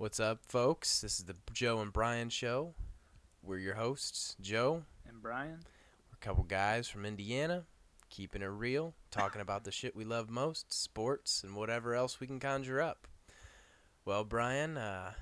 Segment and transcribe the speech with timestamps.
[0.00, 1.02] What's up, folks?
[1.02, 2.72] This is the Joe and Brian show.
[3.42, 4.84] We're your hosts, Joe.
[5.06, 5.58] And Brian?
[6.08, 7.64] We're a couple guys from Indiana,
[8.08, 12.26] keeping it real, talking about the shit we love most, sports, and whatever else we
[12.26, 13.06] can conjure up.
[14.06, 15.12] Well, Brian, uh,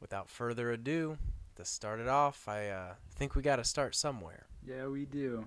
[0.00, 1.18] without further ado,
[1.56, 4.46] to start it off, I uh, think we got to start somewhere.
[4.66, 5.46] Yeah, we do.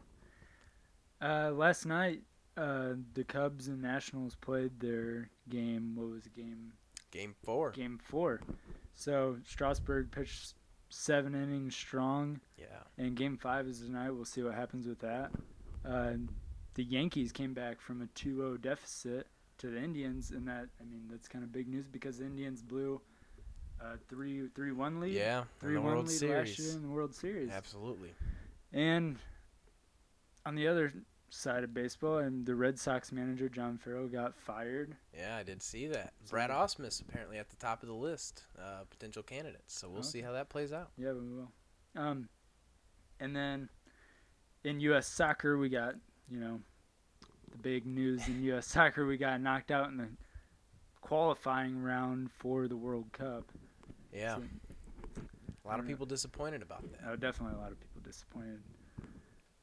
[1.19, 2.21] Uh, last night,
[2.55, 5.95] uh, the Cubs and Nationals played their game.
[5.95, 6.73] What was the game?
[7.11, 7.71] Game four.
[7.71, 8.41] Game four.
[8.95, 10.53] So Strasburg pitched
[10.89, 12.39] seven innings strong.
[12.57, 12.65] Yeah.
[12.97, 14.09] And game five is tonight.
[14.11, 15.31] We'll see what happens with that.
[15.87, 16.13] Uh,
[16.75, 19.27] the Yankees came back from a 2-0 deficit
[19.57, 22.61] to the Indians, and that I mean that's kind of big news because the Indians
[22.61, 23.01] blew
[23.81, 25.13] a three three one lead.
[25.13, 25.43] Yeah.
[25.59, 26.49] three in the one World lead Series.
[26.49, 27.49] last year in the World Series.
[27.49, 28.11] Absolutely.
[28.73, 29.17] And
[30.45, 30.93] on the other
[31.29, 34.95] side of baseball, and the Red Sox manager John Farrell got fired.
[35.15, 36.13] Yeah, I did see that.
[36.29, 39.77] Brad Ausmus apparently at the top of the list, uh, potential candidates.
[39.77, 40.91] So we'll see how that plays out.
[40.97, 41.51] Yeah, we will.
[41.95, 42.29] Um,
[43.19, 43.69] and then
[44.63, 45.07] in U.S.
[45.07, 45.95] soccer, we got
[46.29, 46.59] you know
[47.51, 48.67] the big news in U.S.
[48.71, 49.05] soccer.
[49.05, 50.07] We got knocked out in the
[51.01, 53.45] qualifying round for the World Cup.
[54.13, 54.35] Yeah.
[54.35, 54.43] So,
[55.65, 57.07] A lot of people disappointed about that.
[57.07, 58.59] uh, definitely a lot of people disappointed.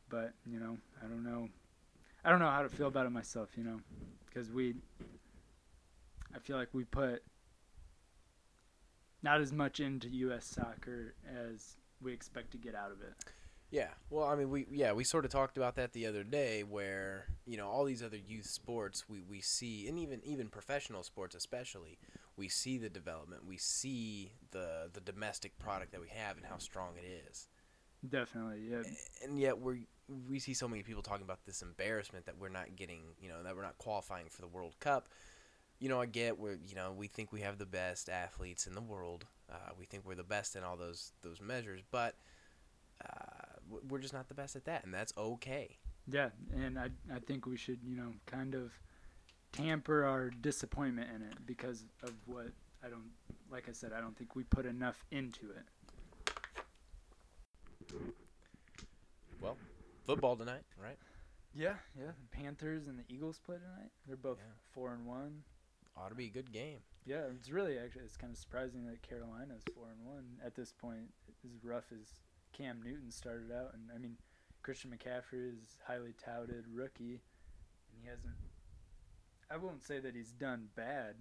[0.08, 1.48] But you know, I don't know.
[2.26, 3.50] I don't know how to feel about it myself.
[3.56, 3.80] You know,
[4.26, 4.74] because we.
[6.34, 7.22] I feel like we put
[9.22, 10.44] not as much into U.S.
[10.44, 13.14] soccer as we expect to get out of it.
[13.70, 13.88] Yeah.
[14.10, 17.26] Well, I mean, we yeah we sort of talked about that the other day, where
[17.46, 21.34] you know all these other youth sports we, we see, and even even professional sports
[21.34, 21.98] especially,
[22.36, 26.58] we see the development, we see the the domestic product that we have and how
[26.58, 27.48] strong it is,
[28.08, 28.82] Definitely, yeah.
[29.24, 29.86] and yet we
[30.28, 33.42] we see so many people talking about this embarrassment that we're not getting, you know,
[33.42, 35.08] that we're not qualifying for the World Cup.
[35.80, 38.74] You know, I get where you know we think we have the best athletes in
[38.74, 39.26] the world.
[39.50, 42.16] Uh, we think we're the best in all those those measures, but
[43.04, 45.76] uh, we're just not the best at that, and that's okay.
[46.06, 48.72] Yeah, and I I think we should, you know, kind of
[49.52, 52.48] tamper our disappointment in it because of what
[52.84, 53.10] I don't
[53.50, 55.64] like I said, I don't think we put enough into it.
[59.40, 59.56] Well,
[60.04, 60.98] football tonight, right?
[61.54, 62.12] Yeah, yeah.
[62.30, 63.90] The Panthers and the Eagles play tonight.
[64.06, 64.52] They're both Yeah.
[64.72, 65.44] 4 and 1.
[65.96, 66.80] Ought to be a good game.
[67.06, 70.72] Yeah, it's really actually it's kind of surprising that Carolina's 4 and 1 at this
[70.72, 71.14] point.
[71.44, 72.20] As rough as
[72.52, 74.18] Cam Newton started out and I mean
[74.62, 77.22] Christian McCaffrey is highly touted rookie
[77.92, 78.34] and he hasn't
[79.48, 81.14] I won't say that he's done bad,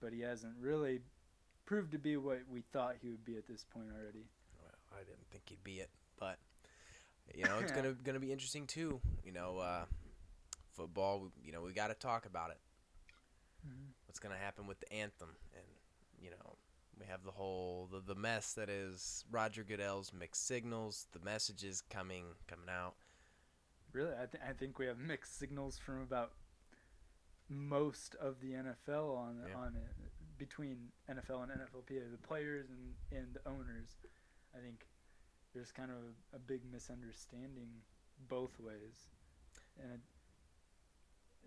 [0.00, 1.00] but he hasn't really
[1.64, 4.26] proved to be what we thought he would be at this point already.
[4.96, 6.38] I didn't think he'd be it, but
[7.34, 9.00] you know it's gonna gonna be interesting too.
[9.24, 9.84] You know, uh,
[10.74, 11.30] football.
[11.44, 12.58] You know, we got to talk about it.
[14.06, 15.64] What's gonna happen with the anthem, and
[16.22, 16.56] you know,
[16.98, 21.82] we have the whole the, the mess that is Roger Goodell's mixed signals, the messages
[21.90, 22.94] coming coming out.
[23.92, 26.32] Really, I, th- I think we have mixed signals from about
[27.48, 29.56] most of the NFL on Yeah.
[29.56, 30.76] on it between
[31.10, 33.96] NFL and NFLPA, the players and, and the owners.
[34.56, 34.86] I think
[35.54, 37.68] there's kind of a, a big misunderstanding
[38.28, 39.10] both ways,
[39.82, 40.00] and it,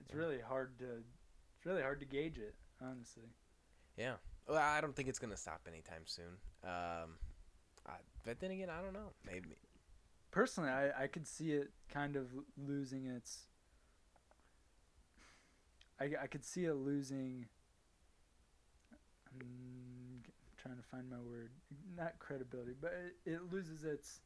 [0.01, 0.85] it's really hard to
[1.57, 3.29] it's really hard to gauge it honestly.
[3.97, 4.13] Yeah.
[4.47, 6.37] Well, I don't think it's gonna stop anytime soon.
[6.63, 7.17] Um,
[7.85, 7.93] I,
[8.25, 9.11] but then again, I don't know.
[9.25, 9.57] Maybe.
[10.31, 12.27] Personally, I, I could see it kind of
[12.57, 13.45] losing its.
[15.99, 17.47] I, I could see it losing.
[19.39, 19.45] G-
[20.61, 21.51] trying to find my word.
[21.97, 22.93] Not credibility, but
[23.25, 24.21] it, it loses its.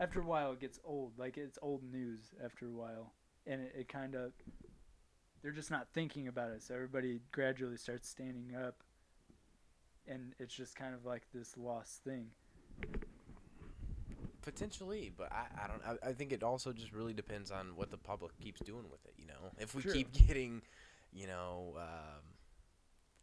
[0.00, 1.18] After a while, it gets old.
[1.18, 3.12] Like it's old news after a while,
[3.46, 4.32] and it, it kind of.
[5.42, 8.82] They're just not thinking about it, so everybody gradually starts standing up,
[10.06, 12.28] and it's just kind of like this lost thing.
[14.42, 15.82] Potentially, but I, I don't.
[15.84, 19.04] I, I think it also just really depends on what the public keeps doing with
[19.04, 19.14] it.
[19.16, 19.92] You know, if we True.
[19.92, 20.62] keep getting,
[21.12, 22.22] you know, um,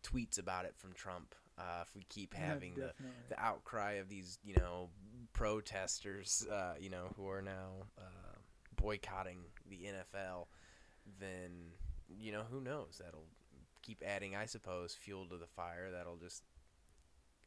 [0.04, 2.94] tweets about it from Trump, uh, if we keep Yeah, having the
[3.30, 4.90] the outcry of these, you know,
[5.34, 8.38] protesters, uh, you know, who are now uh,
[8.76, 9.40] boycotting
[9.70, 10.48] the NFL,
[11.20, 11.74] then
[12.10, 13.02] you know who knows?
[13.04, 13.28] That'll
[13.82, 15.92] keep adding, I suppose, fuel to the fire.
[15.92, 16.44] That'll just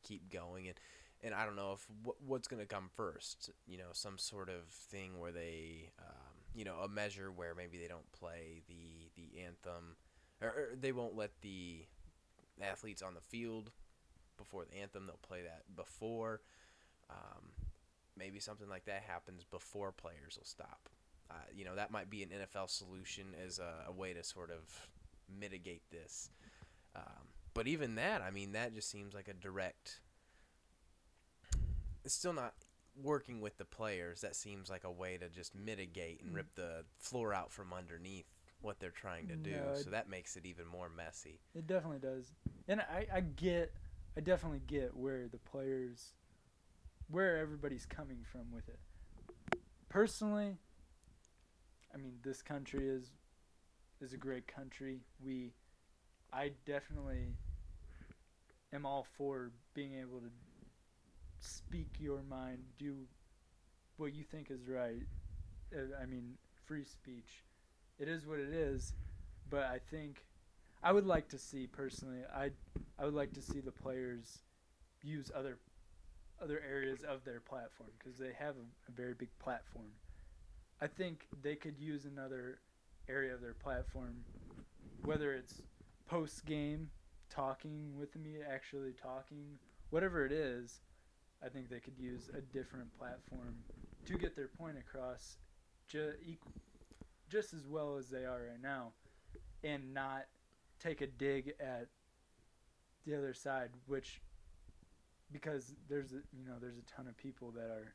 [0.03, 0.79] keep going and
[1.25, 3.51] and I don't know if what, what's going to come first.
[3.67, 7.79] You know, some sort of thing where they, um, you know, a measure where maybe
[7.79, 9.97] they don't play the the anthem,
[10.41, 11.87] or, or they won't let the
[12.61, 13.71] athletes on the field
[14.43, 15.07] before the anthem.
[15.07, 16.41] They'll play that before.
[17.11, 17.51] Um,
[18.17, 20.89] maybe something like that happens before players will stop.
[21.31, 24.51] Uh, you know, that might be an NFL solution as a, a way to sort
[24.51, 24.89] of
[25.41, 26.31] mitigate this.
[26.95, 30.01] Um, but even that, I mean, that just seems like a direct.
[32.05, 32.55] It's still not
[33.03, 34.21] working with the players.
[34.21, 36.37] That seems like a way to just mitigate and Mm.
[36.37, 38.27] rip the floor out from underneath
[38.61, 39.57] what they're trying to do.
[39.57, 41.41] No, so that makes it even more messy.
[41.55, 42.33] It definitely does,
[42.69, 43.73] and I, I get,
[44.17, 46.13] I definitely get where the players,
[47.11, 48.79] where everybody's coming from with it.
[49.89, 50.57] Personally,
[51.95, 53.11] I mean, this country is,
[54.01, 55.01] is a great country.
[55.25, 55.53] We,
[56.33, 57.37] I definitely,
[58.73, 60.31] am all for being able to
[61.41, 62.97] speak your mind, do
[63.97, 65.03] what you think is right.
[65.75, 66.35] Uh, I mean,
[66.67, 67.45] free speech.
[67.99, 68.95] It is what it is,
[69.49, 70.27] but I think
[70.83, 72.21] I would like to see personally.
[72.35, 72.51] I
[73.03, 74.39] I would like to see the players
[75.03, 75.59] use other
[76.41, 79.91] other areas of their platform because they have a, a very big platform.
[80.81, 82.61] I think they could use another
[83.09, 84.25] area of their platform,
[85.05, 85.63] whether it's
[86.09, 86.91] post game
[87.29, 89.59] talking with me, actually talking,
[89.91, 90.81] whatever it is.
[91.45, 93.55] I think they could use a different platform
[94.07, 95.39] to get their point across,
[95.89, 96.15] ju-
[97.29, 98.93] just as well as they are right now,
[99.65, 100.27] and not
[100.81, 101.89] take a dig at
[103.07, 104.21] the other side, which
[105.33, 107.95] because there's a you know there's a ton of people that are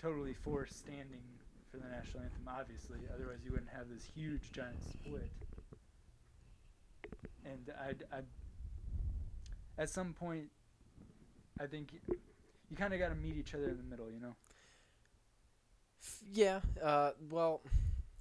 [0.00, 1.22] totally for standing
[1.70, 2.42] for the national anthem.
[2.48, 5.30] Obviously, otherwise you wouldn't have this huge giant split.
[7.44, 8.20] And I, I
[9.78, 10.50] at some point,
[11.60, 11.92] I think
[12.70, 14.10] you kind of got to meet each other in the middle.
[14.10, 14.36] You know.
[16.32, 16.60] Yeah.
[16.82, 17.62] Uh, well,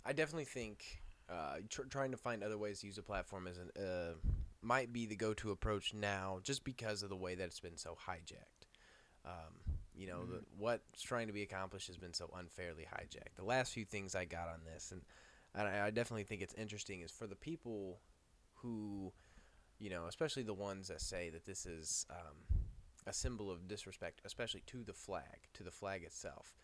[0.06, 3.58] I definitely think uh, tr- trying to find other ways to use a platform is
[3.58, 4.14] an, uh,
[4.66, 7.98] might be the go-to approach now, just because of the way that it's been so
[8.08, 8.68] hijacked.
[9.24, 10.46] Um, you know, the, Mhm.
[10.58, 13.36] what's trying to be accomplished has been so unfairly hijacked.
[13.36, 15.04] The last few things I got on this, and,
[15.54, 18.02] and I, I definitely think it's interesting, is for the people
[18.56, 19.14] who,
[19.80, 22.64] you know, especially the ones that say that this is um,
[23.08, 26.56] a symbol of disrespect, especially to the flag, to the flag itself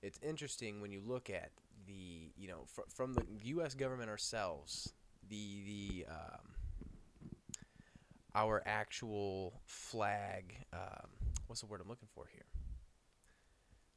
[0.00, 1.50] it's interesting when you look at
[1.88, 3.74] the you know fr- from the U.S.
[3.74, 4.94] government ourselves,
[5.28, 6.54] the the um,
[8.38, 10.54] our actual flag.
[10.72, 11.08] Um,
[11.46, 12.44] what's the word I'm looking for here?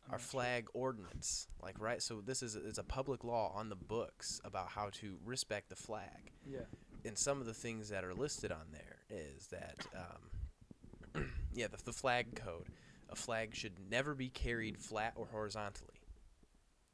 [0.06, 0.30] I'm our not sure.
[0.30, 2.02] flag ordinance, like right.
[2.02, 5.76] So this is it's a public law on the books about how to respect the
[5.76, 6.62] flag Yeah.
[7.06, 11.78] and some of the things that are listed on there is that um, yeah the,
[11.84, 12.68] the flag code
[13.10, 16.00] a flag should never be carried flat or horizontally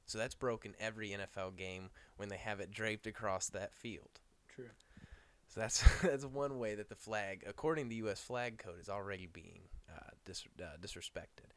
[0.07, 4.19] so that's broken every nfl game when they have it draped across that field
[4.53, 4.69] True.
[5.47, 8.89] So that's that's one way that the flag according to the us flag code is
[8.89, 11.51] already being uh, dis- uh, disrespected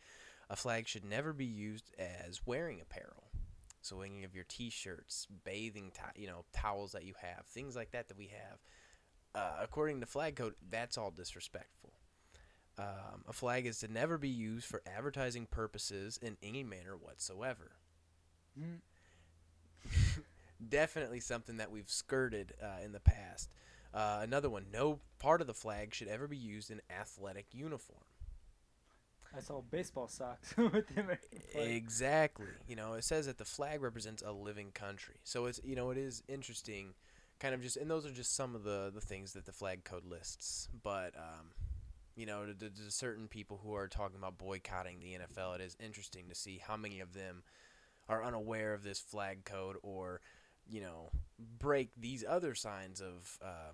[0.49, 3.31] a flag should never be used as wearing apparel
[3.83, 7.93] so any of your T-shirts, bathing, to- you know, towels that you have, things like
[7.93, 8.59] that that we have,
[9.35, 11.93] uh, according to flag code, that's all disrespectful.
[12.79, 17.73] Um, a flag is to never be used for advertising purposes in any manner whatsoever.
[18.59, 18.81] Mm,
[20.69, 23.51] Definitely something that we've skirted uh, in the past.
[23.93, 28.01] Uh, another one: no part of the flag should ever be used in athletic uniform.
[29.37, 31.71] I saw baseball socks with the American flag.
[31.71, 32.47] Exactly.
[32.67, 35.17] You know, it says that the flag represents a living country.
[35.25, 36.95] So it's you know it is interesting,
[37.39, 39.85] kind of just and those are just some of the the things that the flag
[39.85, 40.69] code lists.
[40.83, 41.53] But um,
[42.17, 45.61] you know, to, to, to certain people who are talking about boycotting the NFL, it
[45.61, 47.43] is interesting to see how many of them
[48.09, 50.21] are unaware of this flag code or
[50.69, 51.11] you know
[51.59, 53.73] break these other signs of uh,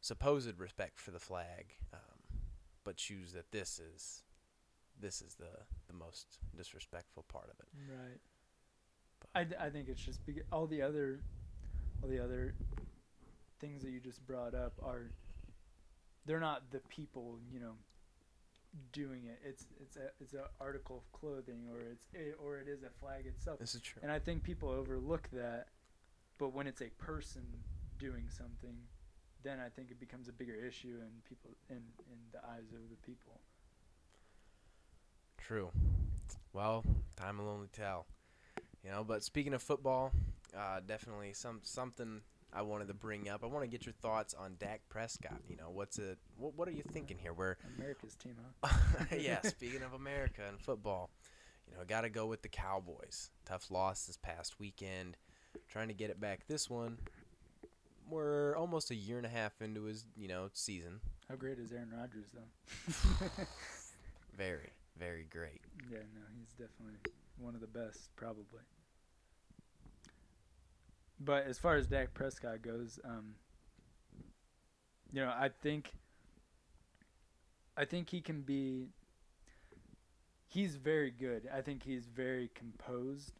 [0.00, 2.40] supposed respect for the flag, um,
[2.84, 4.22] but choose that this is
[5.00, 7.68] this is the the most disrespectful part of it.
[7.90, 8.20] Right.
[9.34, 11.20] I, d- I think it's just because all the other
[12.02, 12.54] all the other
[13.60, 15.10] things that you just brought up are
[16.26, 17.72] they're not the people you know
[18.92, 19.38] doing it.
[19.44, 22.90] It's it's a it's a article of clothing or it's it, or it is a
[23.00, 23.58] flag itself.
[23.58, 24.00] This is true.
[24.02, 25.68] And I think people overlook that,
[26.38, 27.42] but when it's a person
[27.98, 28.76] doing something,
[29.42, 32.90] then I think it becomes a bigger issue in people in in the eyes of
[32.90, 33.40] the people.
[35.38, 35.70] True.
[36.52, 36.84] Well,
[37.16, 38.06] time will only tell.
[38.82, 40.12] You know, but speaking of football,
[40.56, 43.44] uh, definitely some something I wanted to bring up.
[43.44, 45.40] I want to get your thoughts on Dak Prescott.
[45.48, 46.18] You know, what's it?
[46.38, 47.32] What, what are you thinking here?
[47.32, 49.04] Where, America's team, huh?
[49.18, 49.42] yeah.
[49.42, 51.10] Speaking of America and football,
[51.68, 53.30] you know, got to go with the Cowboys.
[53.44, 55.16] Tough loss this past weekend.
[55.68, 56.98] Trying to get it back this one.
[58.08, 61.00] We're almost a year and a half into his, you know, season.
[61.28, 63.44] How great is Aaron Rodgers though?
[64.36, 65.62] Very, very great.
[65.90, 66.98] Yeah, no, he's definitely
[67.38, 68.60] one of the best, probably.
[71.18, 73.34] But as far as Dak Prescott goes, um,
[75.10, 75.92] you know, I think
[77.76, 78.88] I think he can be.
[80.48, 81.48] He's very good.
[81.54, 83.32] I think he's very composed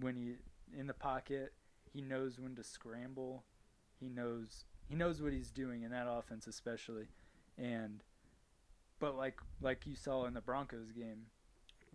[0.00, 0.32] when he
[0.78, 1.52] in the pocket.
[1.92, 3.44] He knows when to scramble.
[3.98, 7.08] He knows he knows what he's doing in that offense, especially.
[7.58, 8.02] And
[8.98, 11.26] but like like you saw in the Broncos game,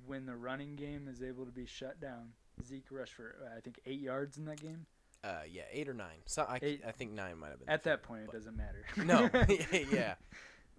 [0.06, 3.80] when the running game is able to be shut down, Zeke rushed for I think
[3.86, 4.86] eight yards in that game.
[5.24, 6.22] Uh, yeah, eight or nine.
[6.28, 6.84] So I, Eight.
[6.88, 7.68] I think nine might have been.
[7.70, 8.86] At that point, it doesn't matter.
[9.04, 9.28] No,
[9.92, 10.16] yeah,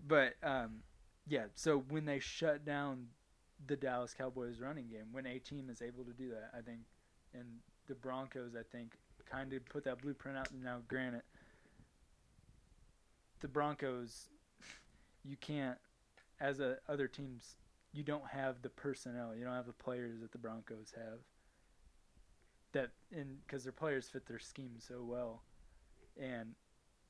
[0.06, 0.82] But um,
[1.26, 1.46] yeah.
[1.56, 3.08] So when they shut down
[3.66, 6.82] the Dallas Cowboys running game, when a team is able to do that, I think,
[7.34, 7.46] and
[7.86, 8.92] the Broncos, I think,
[9.30, 10.48] kind of put that blueprint out.
[10.62, 11.22] Now, granted,
[13.40, 14.28] the Broncos,
[15.24, 15.78] you can't,
[16.40, 17.56] as a other teams,
[17.92, 21.20] you don't have the personnel, you don't have the players that the Broncos have.
[22.72, 25.42] That in because their players fit their scheme so well,
[26.20, 26.54] and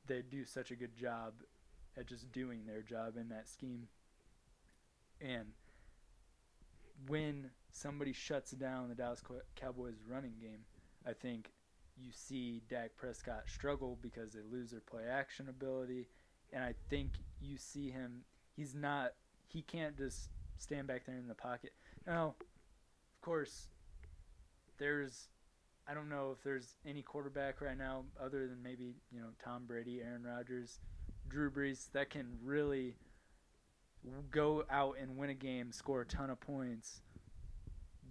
[0.07, 1.33] they do such a good job
[1.97, 3.89] at just doing their job in that scheme.
[5.21, 5.47] And
[7.09, 9.23] when somebody shuts down the Dallas
[9.55, 10.61] Cowboys running game,
[11.07, 11.53] I think
[11.97, 16.09] you see Dak Prescott struggle because they lose their play action ability.
[16.53, 18.23] And I think you see him,
[18.55, 19.13] he's not,
[19.49, 21.73] he can't just stand back there in the pocket.
[22.07, 23.69] Now, of course,
[24.79, 25.29] there's,
[25.87, 29.65] I don't know if there's any quarterback right now other than maybe, you know, Tom
[29.67, 30.81] Brady, Aaron Rodgers,
[31.29, 32.97] Drew Brees that can really
[34.31, 37.03] go out and win a game, score a ton of points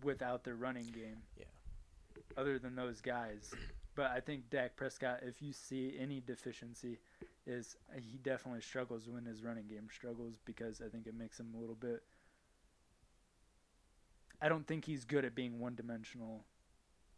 [0.05, 1.17] without their running game.
[1.37, 1.45] Yeah.
[2.37, 3.53] Other than those guys.
[3.95, 6.99] But I think Dak Prescott, if you see any deficiency,
[7.47, 11.39] is uh, he definitely struggles when his running game struggles because I think it makes
[11.39, 12.03] him a little bit.
[14.41, 16.45] I don't think he's good at being one dimensional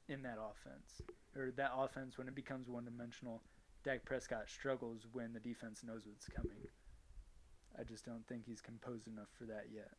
[0.07, 1.01] in that offense.
[1.35, 3.41] Or that offense, when it becomes one dimensional,
[3.83, 6.67] Dak Prescott struggles when the defense knows what's coming.
[7.79, 9.91] I just don't think he's composed enough for that yet.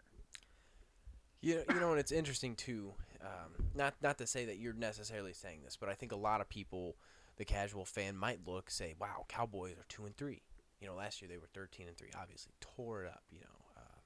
[1.41, 2.93] You know, you know, and it's interesting too.
[3.21, 6.41] Um, not not to say that you're necessarily saying this, but I think a lot
[6.41, 6.97] of people,
[7.37, 10.43] the casual fan, might look say, "Wow, Cowboys are two and three.
[10.81, 12.11] You know, last year they were thirteen and three.
[12.21, 13.23] Obviously, tore it up.
[13.31, 13.99] You know, uh,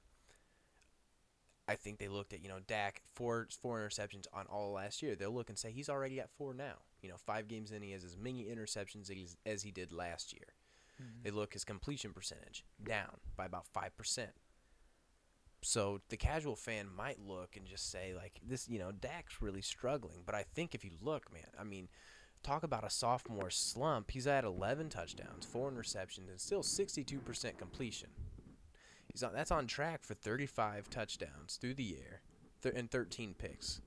[1.67, 5.15] I think they looked at you know Dak four four interceptions on all last year.
[5.15, 6.79] They'll look and say he's already at four now.
[7.01, 10.33] You know, five games in, he has as many interceptions as, as he did last
[10.33, 10.53] year.
[11.23, 14.31] They look his completion percentage down by about five percent.
[15.63, 19.61] So the casual fan might look and just say like this, you know, Dak's really
[19.61, 20.19] struggling.
[20.25, 21.87] But I think if you look, man, I mean,
[22.43, 24.11] talk about a sophomore slump.
[24.11, 28.09] He's at 11 touchdowns, four interceptions, and still 62% completion.
[29.11, 32.21] He's on, that's on track for 35 touchdowns through the air,
[32.61, 33.79] th- and 13 picks.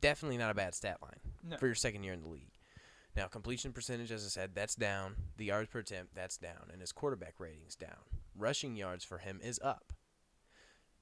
[0.00, 1.56] Definitely not a bad stat line No.
[1.58, 2.52] for your second year in the league.
[3.14, 5.16] Now, completion percentage, as I said, that's down.
[5.36, 6.70] The yards per attempt, that's down.
[6.72, 7.98] And his quarterback rating's down.
[8.36, 9.92] Rushing yards for him is up.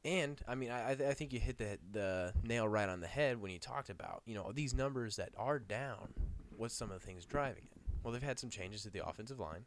[0.05, 3.41] And, I mean, I, I think you hit the, the nail right on the head
[3.41, 6.15] when you talked about, you know, these numbers that are down.
[6.57, 7.79] What's some of the things driving it?
[8.03, 9.67] Well, they've had some changes to the offensive line.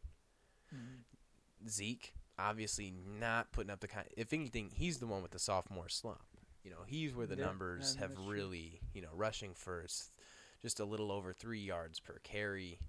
[0.74, 1.68] Mhm.
[1.68, 4.06] Zeke, obviously not putting up the kind.
[4.16, 6.22] If anything, he's the one with the sophomore slump.
[6.64, 10.10] You know, he's where the Yeah, numbers have really, you know, rushing for s-
[10.62, 12.80] just a little over three yards per carry.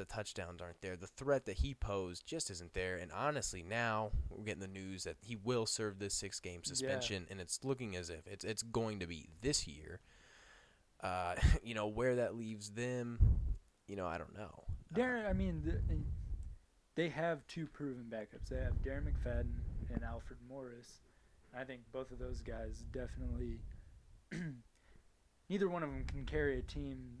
[0.00, 0.96] The touchdowns aren't there.
[0.96, 2.96] The threat that he posed just isn't there.
[2.96, 6.68] And honestly, now we're getting the news that he will serve this six-game Yeah.
[6.68, 10.00] suspension, and it's looking as if it's it's going to be this year.
[11.02, 13.18] Uh, you know where that leaves them.
[13.88, 14.64] You know, I don't know.
[14.94, 15.98] Uh, Darren, I mean, the,
[16.94, 18.48] they have two proven backups.
[18.48, 19.52] They have Darren McFadden
[19.92, 21.02] and Alfred Morris.
[21.54, 23.58] I think both of those guys definitely.
[25.50, 27.18] neither one of them can carry a team.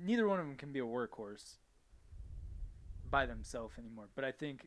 [0.00, 1.58] Neither one of them can be a workhorse
[3.12, 4.08] by themselves anymore.
[4.16, 4.66] But I think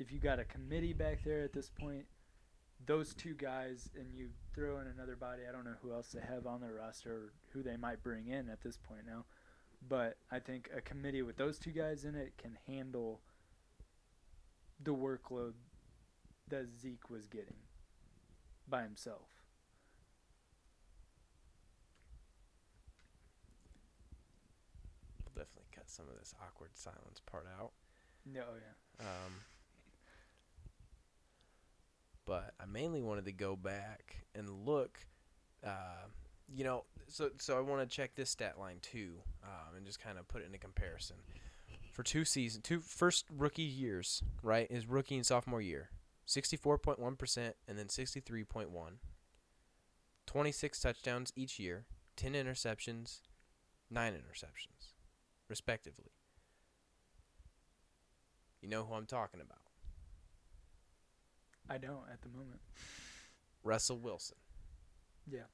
[0.00, 2.06] if you got a committee back there at this point,
[2.84, 6.20] those two guys, and you throw in another body, I don't know who else they
[6.20, 9.26] have on their roster or who they might bring in at this point now.
[9.86, 13.20] But I think a committee with those two guys in it can handle
[14.82, 15.52] the workload
[16.48, 17.56] that Zeke was getting
[18.68, 19.28] by himself.
[25.34, 27.72] Definitely cut some of this awkward silence part out.
[28.24, 29.06] No, yeah.
[29.06, 29.32] Um,
[32.24, 34.98] but I mainly wanted to go back and look.
[35.64, 36.08] Uh,
[36.52, 40.00] you know, so so I want to check this stat line too, um, and just
[40.00, 41.16] kind of put it into comparison.
[41.92, 44.70] For two season, two first rookie years, right?
[44.70, 45.90] His rookie and sophomore year,
[46.26, 48.98] sixty-four point one percent, and then sixty-three point one.
[50.26, 53.20] Twenty-six touchdowns each year, ten interceptions,
[53.90, 54.75] nine interceptions,
[55.48, 56.12] respectively.
[58.60, 59.58] You know who I'm talking about.
[61.68, 62.60] I don't at the moment.
[63.62, 64.38] Russell Wilson.
[65.30, 65.48] Yeah.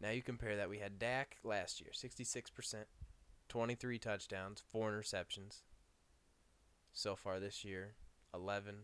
[0.00, 0.68] Now you compare that.
[0.68, 2.74] We had Dak last year, 66%,
[3.48, 5.62] 23 touchdowns, 4 interceptions.
[6.92, 7.94] So far this year,
[8.34, 8.74] 11,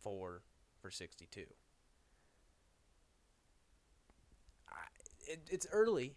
[0.00, 0.42] 4
[0.80, 1.44] for 62.
[4.68, 4.72] I,
[5.26, 6.16] it, it's early,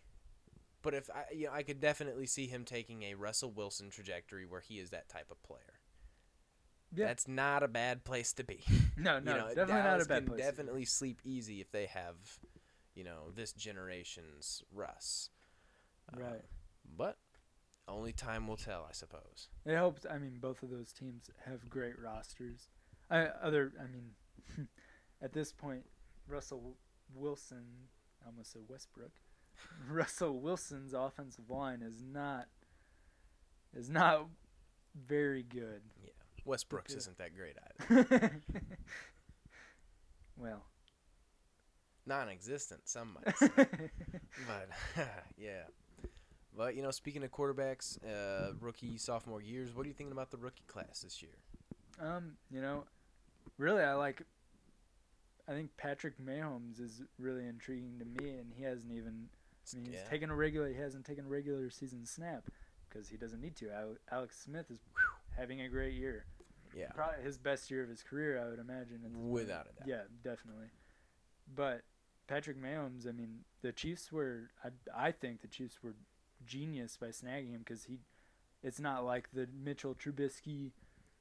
[0.82, 4.46] but if I, you know, I could definitely see him taking a Russell Wilson trajectory
[4.46, 5.80] where he is that type of player.
[6.96, 7.08] Yeah.
[7.08, 8.62] That's not a bad place to be.
[8.96, 10.40] No, no, you know, definitely not a bad can place.
[10.42, 10.58] to be.
[10.58, 12.16] definitely sleep easy if they have,
[12.96, 15.30] you know, this generation's Russ.
[16.14, 16.46] Uh, Right.
[16.98, 17.18] but
[17.90, 19.50] only time will tell, I suppose.
[19.66, 20.06] It helps.
[20.10, 22.70] I mean, both of those teams have great rosters.
[23.10, 23.74] I other.
[23.82, 24.68] I mean,
[25.22, 25.86] at this point,
[26.28, 26.76] Russell
[27.14, 27.66] Wilson.
[28.24, 29.12] I almost said Westbrook.
[29.90, 32.48] Russell Wilson's offensive line is not
[33.76, 34.28] is not
[35.08, 35.82] very good.
[36.04, 36.10] Yeah.
[36.46, 37.56] Westbrook's isn't that great
[37.92, 38.42] either.
[40.38, 40.64] well,
[42.06, 43.50] Non-existent, some might say.
[43.56, 44.70] but
[45.38, 45.64] yeah.
[46.56, 50.32] But you know, speaking of quarterbacks, uh, rookie sophomore years, what are you thinking about
[50.32, 51.32] the rookie class this year?
[52.00, 52.86] um, you know,
[53.58, 54.22] really, I like.
[55.50, 59.28] I think Patrick Mahomes is really intriguing to me, and he hasn't even
[59.74, 60.10] I mean, he's Yeah.
[60.10, 60.70] taken a regular.
[60.70, 62.50] He hasn't taken a regular season snap
[62.90, 63.72] because he doesn't need to.
[63.72, 64.80] Al- Alex Smith is
[65.36, 66.26] having a great year.
[66.76, 66.92] Yeah.
[66.92, 69.00] Probably his best year of his career, I would imagine.
[69.30, 69.88] Without a doubt.
[69.88, 70.68] Yeah, definitely.
[71.54, 71.82] But
[72.28, 74.50] Patrick Mahomes, I mean, the Chiefs were.
[74.64, 74.70] I,
[75.08, 75.96] I think the Chiefs were
[76.46, 78.00] genius by snagging him because he.
[78.64, 80.72] It's not like the Mitchell Trubisky,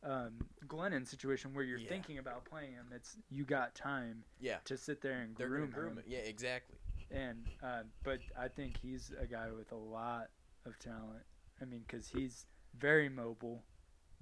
[0.03, 1.89] um, Glennon situation where you're Yeah.
[1.89, 2.87] thinking about playing him.
[2.95, 4.59] It's you got time Yeah.
[4.65, 5.99] to sit there and They're groom, groom him.
[5.99, 6.05] it.
[6.09, 6.77] Yeah, exactly.
[7.11, 10.29] And uh, but I think he's a guy with a lot
[10.65, 11.25] of talent.
[11.61, 12.47] I mean, because he's
[12.79, 13.63] very mobile,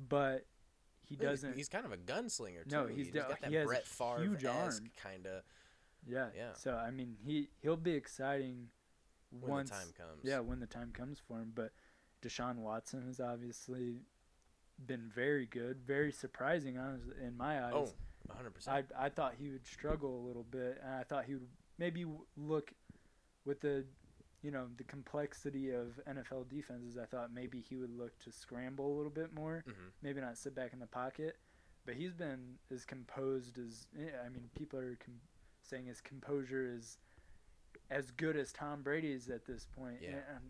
[0.08, 0.46] but
[1.08, 1.56] he doesn't.
[1.56, 2.76] He's, kind of a gunslinger too.
[2.76, 4.72] No, he's he's got that he has Brett Favre huge arm.
[5.02, 5.42] kind of
[6.06, 6.52] yeah, yeah.
[6.54, 8.68] So I mean, he he'll be exciting
[9.30, 9.70] when once.
[9.70, 10.20] the time comes.
[10.22, 11.52] Yeah, when the time comes for him.
[11.54, 11.72] But
[12.22, 14.02] Deshaun Watson has obviously
[14.86, 17.72] been very good, very surprising, honestly, in my eyes.
[17.74, 17.88] Oh,
[18.28, 18.68] 100%.
[18.68, 22.04] I I thought he would struggle a little bit, and I thought he would maybe
[22.36, 22.72] look
[23.44, 23.84] with the,
[24.42, 26.96] you know, the complexity of NFL defenses.
[26.98, 30.36] I thought maybe he would look to scramble a little bit more, hmm maybe not
[30.38, 31.36] sit back in the pocket.
[31.86, 35.20] But he's been as composed as I mean, people are com-
[35.62, 36.96] saying his composure is
[37.90, 39.98] as good as Tom Brady's at this point.
[40.00, 40.10] Yeah.
[40.34, 40.40] and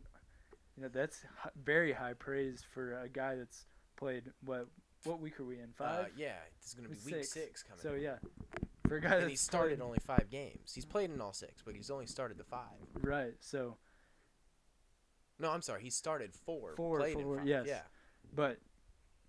[0.76, 4.66] you know that's hi- very high praise for a guy that's played what
[5.04, 6.04] what week are we in five?
[6.06, 7.32] Uh, yeah, this is going to be week six.
[7.32, 7.82] six coming.
[7.82, 8.00] So up.
[8.00, 8.16] yeah,
[8.88, 10.72] for a guy he started only five games.
[10.74, 12.68] He's played in all six, but he's only started the five.
[13.02, 13.34] right.
[13.40, 13.76] So,
[15.38, 15.82] No, I'm sorry.
[15.82, 16.74] He started four.
[16.76, 17.48] Four, played four, in five.
[17.48, 17.64] yes.
[17.68, 17.80] Yeah.
[18.34, 18.58] but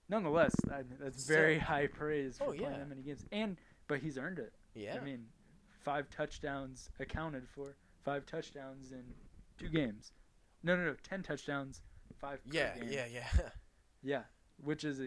[0.09, 1.35] nonetheless, I mean, that's Still.
[1.37, 2.77] very high praise for Oh, playing yeah.
[2.79, 3.25] that many games.
[3.31, 4.53] And but he's earned it.
[4.73, 4.97] Yeah.
[4.99, 5.25] I mean,
[5.83, 7.75] five touchdowns accounted for.
[8.03, 9.03] Five touchdowns in
[9.57, 10.11] two games.
[10.63, 10.95] No, no, no.
[11.03, 11.81] Ten touchdowns,
[12.19, 12.43] five.
[12.45, 12.89] per yeah, game.
[12.91, 13.27] yeah, yeah.
[14.03, 14.21] yeah.
[14.63, 15.05] Which is a,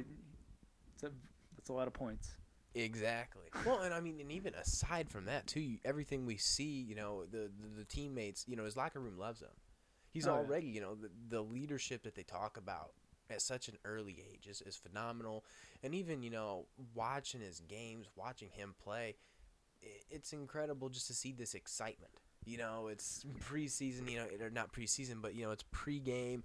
[0.95, 1.11] it's a,
[1.57, 2.35] that's a lot of points.
[2.75, 3.43] Exactly.
[3.65, 6.95] Well, and I mean, and even aside from that too, you- everything we see, you
[6.95, 9.49] know, the, the the teammates, you know, his locker room loves him.
[10.13, 10.37] He's Oh, yeah.
[10.37, 12.93] already, you know, the, the leadership that they talk about
[13.31, 15.45] at such an early age is, is phenomenal.
[15.83, 19.17] And even, you know, watching his games, watching him play,
[19.83, 22.13] i it's incredible just to see this excitement.
[22.45, 26.43] You know, it's preseason, you know, or not preseason, but you know, it's pregame.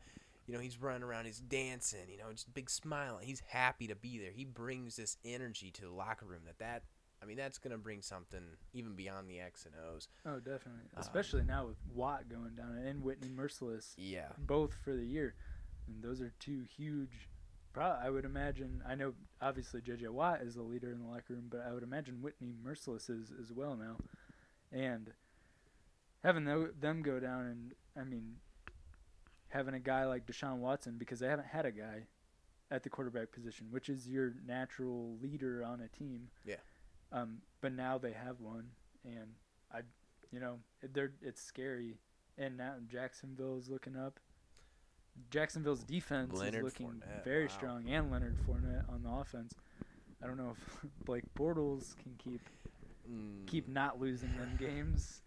[0.48, 3.20] You know, he's running around, he's dancing, you know, just big smile.
[3.22, 4.32] He's happy to be there.
[4.32, 6.84] He brings this energy to the locker room that that
[7.22, 8.42] I mean, that's going to bring something
[8.74, 10.10] even beyond the X and O's.
[10.26, 10.82] Oh, definitely.
[10.94, 14.28] Um, Especially now with Watt going down and Whitney Mercilus, Yeah.
[14.38, 15.34] both for the year.
[15.88, 17.30] And those are two huge.
[17.72, 18.84] Pro- I would imagine.
[18.86, 21.84] I know obviously JJ Watt is the leader in the locker room, but I would
[21.84, 23.96] imagine Whitney Mercilus is as well now.
[24.72, 25.14] And
[26.24, 28.36] having them go down, and I mean,
[29.54, 32.08] having a guy like Deshaun Watson because they haven't had a guy
[32.72, 36.30] at the quarterback position, which is your natural leader on a team.
[36.46, 36.56] Yeah.
[37.12, 38.66] Um, but now they have one,
[39.06, 39.36] and
[39.72, 39.82] I,
[40.32, 40.58] you know,
[40.94, 42.00] they're it's scary.
[42.38, 44.20] And now Jacksonville is looking up.
[45.30, 47.52] Jacksonville's defense Leonard is looking Fournette, very wow.
[47.52, 49.54] strong, and Leonard Fournette on the offense.
[50.24, 52.42] I don't know if Blake Bortles can keep
[53.10, 55.22] Mm, keep not losing them games.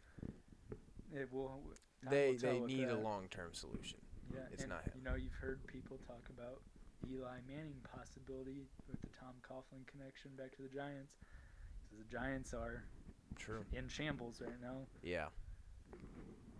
[1.15, 1.61] It will.
[2.03, 3.99] time they will they need a long term solution.
[4.33, 4.93] Yeah, it's and, not him.
[4.97, 6.61] You know, you've heard people talk about
[7.09, 11.15] Eli Manning possibility with the Tom Coughlin connection back to the Giants.
[11.89, 12.85] 'Cause the Giants are
[13.37, 13.65] True.
[13.73, 15.29] in shambles right now, Yeah.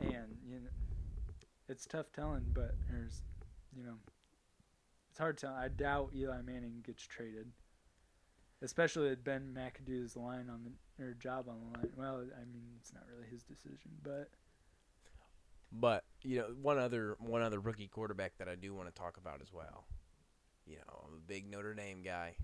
[0.01, 0.71] and you know,
[1.69, 2.53] it's tough telling.
[2.53, 3.23] But there's,
[3.73, 3.99] you know,
[5.11, 5.49] it's hard to.
[5.49, 7.53] I doubt Eli Manning gets traded.
[8.63, 11.93] especially with Ben McAdoo's line on the or job on the line.
[11.95, 14.31] Well, I mean, it's not really his decision, but
[15.73, 19.17] But you know, one other one other rookie quarterback that I do want to talk
[19.17, 19.85] about as well.
[20.67, 22.35] You know, I'm a big Notre Dame guy.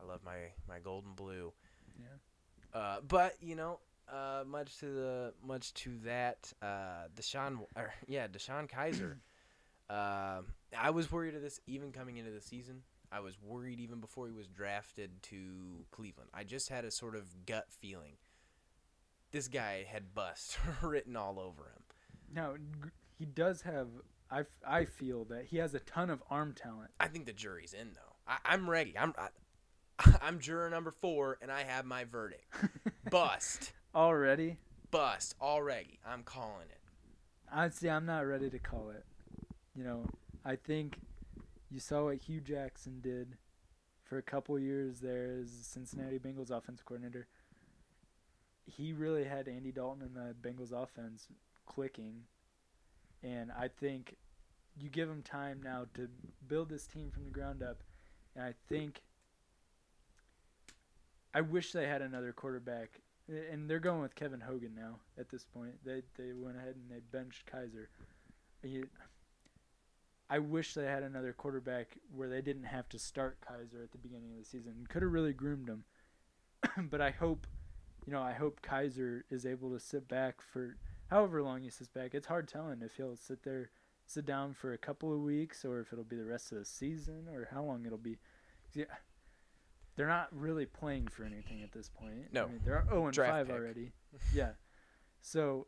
[0.00, 1.52] I love my my golden blue.
[1.98, 2.78] yeah.
[2.78, 3.80] Uh, but you know,
[4.12, 9.16] uh, much to the much to that, uh, Deshaun, or, yeah, Deshaun Kizer.
[9.90, 12.82] um, I was worried of this even coming into the season.
[13.10, 16.30] I was worried even before he was drafted to Cleveland.
[16.34, 18.16] I just had a sort of gut feeling.
[19.30, 21.82] This guy had bust written all over him.
[22.34, 22.54] Now
[23.18, 23.88] he does have.
[24.30, 26.90] I, I feel that he has a ton of arm talent.
[26.98, 28.16] I think the jury's in though.
[28.26, 28.94] I, I'm ready.
[28.98, 29.28] I'm I,
[30.22, 32.44] I'm juror number four, and I have my verdict.
[33.10, 34.58] Bust, Already,
[34.90, 35.98] bust already.
[36.06, 36.80] I'm calling it.
[37.52, 39.04] honestly, I'm not ready to call it.
[39.74, 40.04] You know,
[40.44, 40.98] I think
[41.70, 43.36] you saw what Hue Jackson did
[44.04, 47.26] for a couple years there as Cincinnati Bengals offense coordinator.
[48.66, 51.28] He really had Andy Dalton and the Bengals offense
[51.66, 52.22] clicking,
[53.22, 54.16] and I think
[54.78, 56.08] you give him time now to
[56.46, 57.82] build this team from the ground up,
[58.34, 59.02] and I think
[61.34, 65.00] I wish they had another quarterback, and they're going with Kevin Hogan now.
[65.18, 67.88] At this point, they they went ahead and they benched Kizer.
[68.62, 68.84] He,
[70.28, 73.98] I wish they had another quarterback where they didn't have to start Kizer at the
[73.98, 74.86] beginning of the season.
[74.88, 75.84] Could have really groomed him,
[76.90, 77.46] but I hope,
[78.06, 80.76] you know, I hope Kizer is able to sit back for
[81.10, 82.14] however long he sits back.
[82.14, 83.70] It's hard telling if he'll sit there,
[84.06, 86.64] sit down for a couple of weeks, or if it'll be the rest of the
[86.64, 88.16] season, or how long it'll be.
[88.74, 88.84] Yeah,
[89.96, 92.32] they're not really playing for anything at this point.
[92.32, 92.44] No.
[92.44, 93.56] I mean, they're zero and Draft five pick.
[93.56, 93.92] already.
[94.34, 94.50] yeah,
[95.20, 95.66] so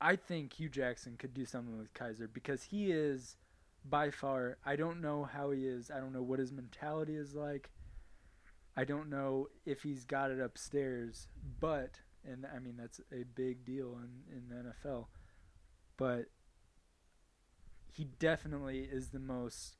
[0.00, 3.36] I think Hue Jackson could do something with Kizer because he is
[3.84, 4.56] by far.
[4.64, 5.90] I don't know how he is.
[5.90, 7.70] I don't know what his mentality is like.
[8.76, 11.28] I don't know if he's got it upstairs,
[11.60, 15.06] but and I mean that's a big deal in in the NFL.
[15.96, 16.26] But
[17.92, 19.76] he definitely is the most.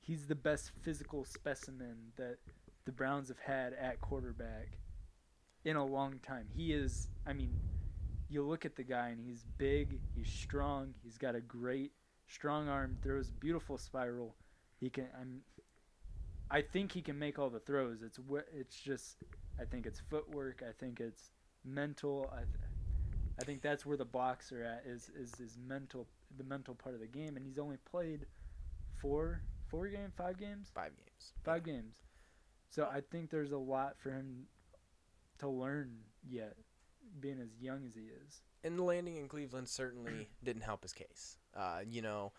[0.00, 2.38] He's the best physical specimen that
[2.84, 4.78] the Browns have had at quarterback
[5.64, 6.48] in a long time.
[6.54, 7.08] He is.
[7.26, 7.54] I mean,
[8.28, 11.92] you look at the guy and he's big, he's strong, he's got a great
[12.26, 14.34] strong arm, throws beautiful spiral.
[14.80, 15.42] He can I'm
[16.50, 18.02] I think he can make all the throws.
[18.02, 18.18] It's
[18.52, 19.16] it's just
[19.60, 21.30] I think it's footwork, I think it's
[21.64, 22.30] mental.
[22.32, 22.48] I th-
[23.40, 27.00] I think that's where the boxer at is is his mental the mental part of
[27.00, 28.26] the game and he's only played
[29.00, 30.70] four four game, five games?
[30.74, 31.32] Five games.
[31.44, 31.96] Five games.
[32.68, 34.46] So I think there's a lot for him
[35.38, 35.92] to learn
[36.28, 36.56] yet,
[37.20, 38.42] being as young as he is.
[38.64, 41.38] and the landing in Cleveland certainly didn't help his case.
[41.54, 42.32] Uh, you know,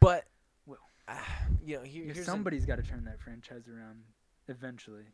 [0.00, 0.24] but
[0.64, 1.14] Well, uh,
[1.64, 4.02] you know, here, Somebody's got to turn that franchise around
[4.48, 5.04] eventually.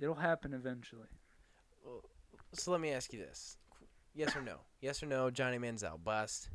[0.00, 1.08] It'll happen eventually.
[2.54, 3.58] so let me ask you this:
[4.14, 4.56] Yes or no?
[4.80, 5.30] Yes or no?
[5.30, 6.48] Johnny Manziel bust.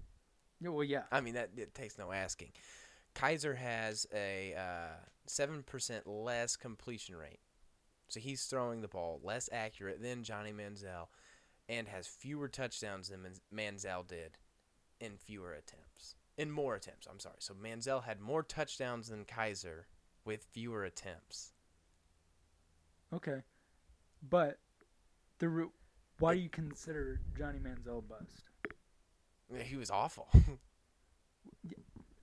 [0.62, 1.04] Well, yeah.
[1.12, 2.52] I mean that it takes no asking.
[3.14, 4.96] Kizer has a uh,
[5.28, 7.40] seven percent less completion rate,
[8.08, 11.08] so he's throwing the ball less accurate than Johnny Manziel,
[11.70, 13.22] and has fewer touchdowns than
[13.54, 14.38] Manziel did,
[15.00, 17.08] in fewer attempts, in more attempts.
[17.10, 17.38] I'm sorry.
[17.40, 19.84] So Manziel had more touchdowns than Kizer,
[20.26, 21.54] with fewer attempts.
[23.16, 23.42] Okay.
[24.30, 24.60] But
[25.40, 25.72] the ru-
[26.20, 28.50] why do you consider Johnny Manziel bust?
[29.54, 30.28] Yeah, He was awful.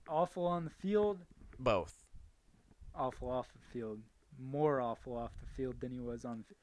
[0.07, 1.25] Awful on the field,
[1.57, 2.03] Both.
[2.93, 3.99] awful off the field.
[4.37, 6.43] More awful off the field than he was on.
[6.49, 6.55] The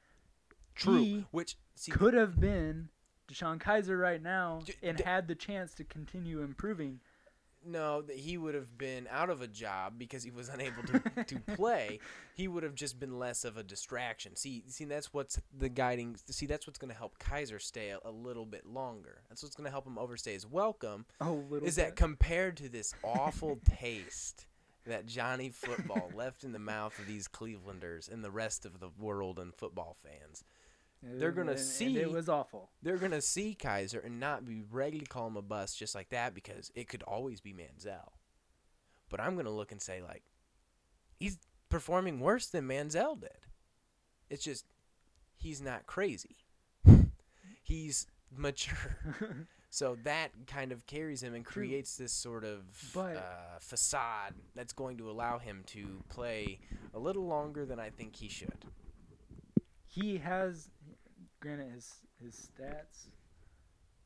[0.75, 0.97] True.
[0.99, 2.89] He Which see, could have been
[3.27, 6.99] Deshaun Kizer right now D- and d- had the chance to continue improving.
[7.65, 11.23] No, that he would have been out of a job because he was unable to,
[11.23, 11.99] to play.
[12.33, 14.35] He would have just been less of a distraction.
[14.35, 16.15] See, see, that's what's the guiding.
[16.29, 19.21] See, that's what's going to help Kizer stay a, a little bit longer.
[19.29, 21.05] That's what's going to help him overstay his welcome.
[21.19, 24.47] Oh, little Is that compared to this awful taste
[24.85, 28.89] that Johnny Football left in the mouth of these Clevelanders and the rest of the
[28.99, 30.43] world and football fans?
[31.03, 32.69] They're gonna And- and see- it was awful.
[32.81, 35.95] They're going to see Kizer and not be ready to call him a bust just
[35.95, 38.11] like that because it could always be Manziel.
[39.09, 40.23] But I'm going to look and say, like,
[41.17, 43.29] he's performing worse than Manziel did.
[44.29, 44.65] It's just,
[45.37, 46.37] he's not crazy.
[47.63, 49.47] he's mature.
[49.73, 54.73] So that kind of carries him and creates this sort of But- uh, facade that's
[54.73, 56.59] going to allow him to play
[56.93, 58.65] a little longer than I think he should.
[59.87, 60.69] he has
[61.41, 63.09] granted his his stats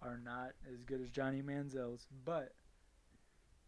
[0.02, 2.54] are not as good as Johnny Manziel's, but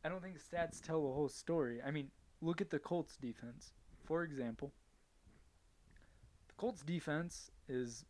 [0.03, 1.79] I don't think stats tell the whole story.
[1.85, 2.09] I mean,
[2.41, 3.73] look at the Colts defense,
[4.05, 4.71] for example.
[6.47, 8.05] The Colts defense is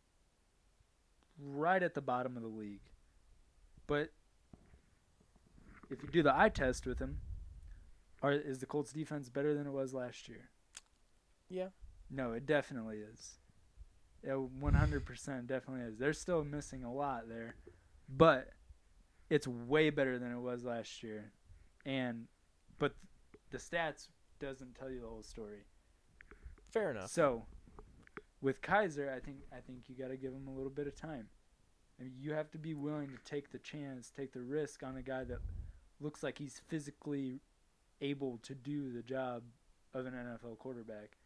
[1.38, 2.90] right at the bottom of the league.
[3.86, 4.10] But
[5.90, 7.18] if you do the eye test with them,
[8.22, 10.50] are is the Colts defense better than it was last year?
[11.48, 11.68] Yeah.
[12.10, 13.38] No, it definitely is.
[14.22, 15.98] It 100% definitely is.
[15.98, 17.54] They're still missing a lot there,
[18.08, 18.48] but
[19.30, 21.32] it's way better than it was last year.
[21.86, 22.26] And
[22.78, 22.94] but
[23.50, 24.08] the stats
[24.40, 25.64] doesn't tell you the whole story.
[26.70, 27.10] Fair enough.
[27.10, 27.44] So,
[28.40, 30.96] with Kizer, I think I think you got to give him a little bit of
[30.96, 31.28] time.
[31.98, 34.96] I mean, you have to be willing to take the chance, take the risk on
[34.96, 35.38] a guy that
[36.00, 37.40] looks like he's physically
[38.00, 39.42] able to do the job
[39.94, 41.16] of an NFL quarterback.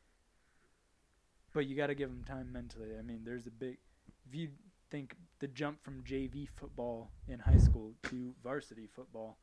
[1.53, 2.91] But you got to give them time mentally.
[2.99, 3.79] I mean, there's a big.
[4.27, 4.49] If you
[4.91, 9.38] think the jump from JV football in high school to varsity football,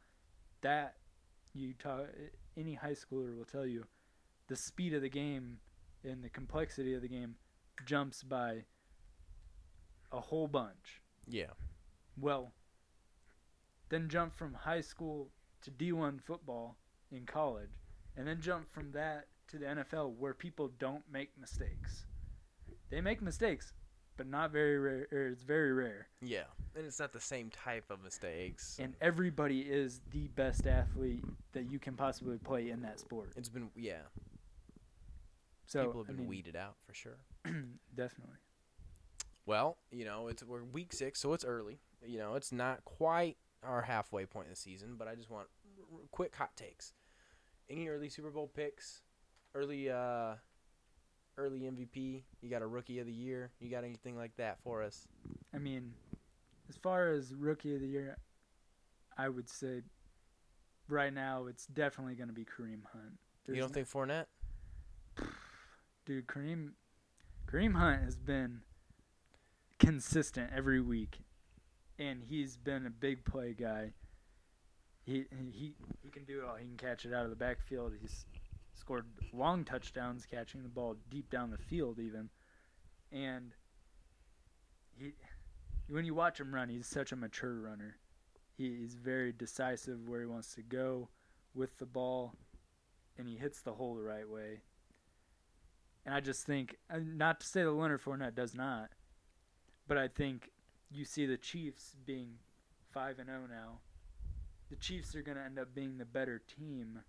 [0.61, 0.95] that
[1.53, 2.07] you talk
[2.57, 3.85] any high schooler will tell you,
[4.47, 5.59] the speed of the game
[6.03, 7.35] and the complexity of the game
[7.85, 8.63] jumps by
[10.11, 11.01] a whole bunch.
[11.27, 11.51] Yeah.
[12.19, 12.53] Well,
[13.89, 15.29] then jump from high school
[15.61, 16.77] to D1 football
[17.11, 17.81] in college,
[18.15, 22.05] and then jump from that to the NFL where people don't make mistakes.
[22.89, 23.73] They make mistakes,
[24.17, 25.07] but not very rare.
[25.11, 26.07] Or it's very rare.
[26.21, 26.43] Yeah.
[26.75, 28.77] And it's not the same type of mistakes.
[28.79, 33.29] And everybody is the best athlete that you can possibly play in that sport.
[33.35, 34.01] it's been yeah.
[35.65, 37.17] So People have I been mean, weeded out for sure.
[37.95, 38.37] definitely.
[39.45, 41.79] Well, you know, it's we're week six, so it's early.
[42.05, 45.47] You know, it's not quite our halfway point in the season, but I just want
[45.77, 46.93] r- r- quick hot takes.
[47.69, 49.01] Any early Super Bowl picks?
[49.55, 50.35] Early uh
[51.37, 52.23] early MVP?
[52.41, 53.51] You got a rookie of the year?
[53.59, 55.07] You got anything like that for us?
[55.53, 55.93] I mean,
[56.69, 58.17] as far as rookie of the year,
[59.17, 59.81] I would say
[60.87, 63.17] right now it's definitely going to be Kareem Hunt.
[63.47, 64.25] you don't think Fournette?
[66.05, 66.71] dude, Kareem
[67.51, 68.61] Kareem Hunt has been
[69.79, 71.19] consistent every week,
[71.97, 73.93] and he's been a big play guy.
[75.05, 76.55] He he he can do it all.
[76.55, 77.93] He can catch it out of the backfield.
[77.99, 78.25] He's
[78.79, 82.29] scored long touchdowns catching the ball deep down the field even,
[83.11, 83.53] and
[84.97, 85.13] he
[85.89, 87.97] when you watch him run, he's such a mature runner.
[88.57, 91.09] He, he's very decisive where he wants to go
[91.55, 92.35] with the ball,
[93.17, 94.61] and he hits the hole the right way.
[96.05, 98.89] And I just think, not to say that Leonard Fournette does not,
[99.87, 100.51] but I think
[100.91, 102.35] you see the Chiefs being
[102.91, 103.79] five and zero now.
[104.69, 106.99] The Chiefs are going to end up being the better team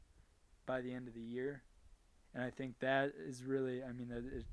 [0.66, 1.62] by the end of the year,
[2.34, 4.44] and I think that is really, I mean, that is,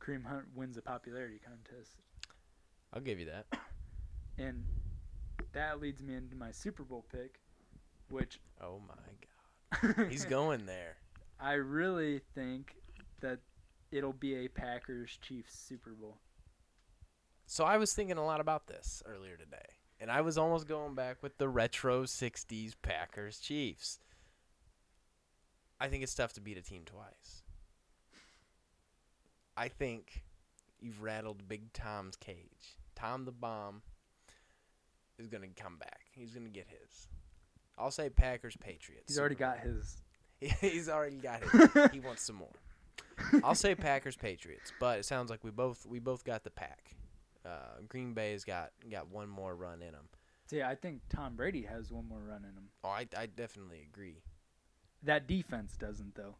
[0.00, 1.96] Kareem Hunt wins the popularity contest,
[2.92, 3.46] I'll give you that.
[4.38, 4.64] and
[5.52, 7.40] that leads me into my Super Bowl pick,
[8.10, 10.06] which Oh my god.
[10.10, 10.96] He's going there.
[11.40, 12.74] I really think
[13.20, 13.38] that
[13.92, 16.18] it'll be a Packers Chiefs Super Bowl.
[17.46, 19.56] So I was thinking a lot about this earlier today,
[20.00, 23.98] and I was almost going back with the retro '60s Packers Chiefs.
[25.80, 27.42] I think it's tough to beat a team twice.
[29.56, 30.24] I think
[30.80, 32.78] you've rattled Big Tom's cage.
[32.94, 33.82] Tom the Bomb
[35.18, 36.02] is going to come back.
[36.12, 37.08] He's going to get his.
[37.76, 39.04] I'll say Packers Patriots.
[39.08, 40.02] He's already got his.
[40.60, 41.90] He's already got his.
[41.92, 42.54] he wants some more.
[43.42, 46.94] I'll say Packers Patriots, but it sounds like we both we both got the pack.
[47.44, 50.08] Uh, Green Bay's got got one more run in them.
[50.48, 52.68] See, I think Tom Brady has one more run in him.
[52.84, 54.22] Oh, I, I definitely agree.
[55.02, 56.36] That defense doesn't, though.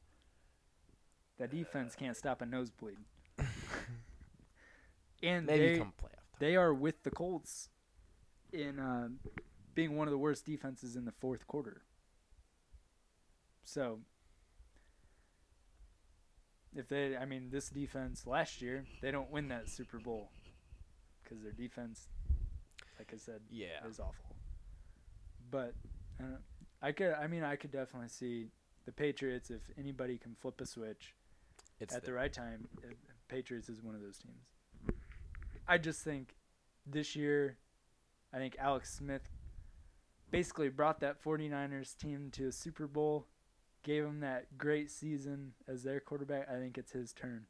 [1.38, 2.98] That defense can't stop a nosebleed.
[5.22, 6.38] and Maybe they, come playoff time.
[6.40, 7.68] they are with the Colts
[8.52, 9.08] in uh,
[9.74, 11.82] being one of the worst defenses in the fourth quarter.
[13.64, 14.00] So,
[16.74, 20.30] if they, I mean, this defense last year, they don't win that Super Bowl
[21.22, 22.08] because their defense,
[22.98, 23.86] like I said, Yeah.
[23.88, 24.34] is awful.
[25.50, 25.74] But
[26.18, 26.38] I, don't,
[26.82, 28.48] I could, I mean, I could definitely see
[28.86, 31.14] the Patriots if anybody can flip a switch
[31.80, 32.68] It's at the the, right time.
[32.84, 32.92] uh,
[33.28, 34.96] Patriots is one of those teams.
[35.66, 36.36] I just think
[36.86, 37.58] this year,
[38.32, 39.28] I think Alex Smith
[40.30, 43.26] basically brought that 49ers team to a Super Bowl,
[43.82, 46.48] gave them that great season as their quarterback.
[46.50, 47.46] I think it's his turn.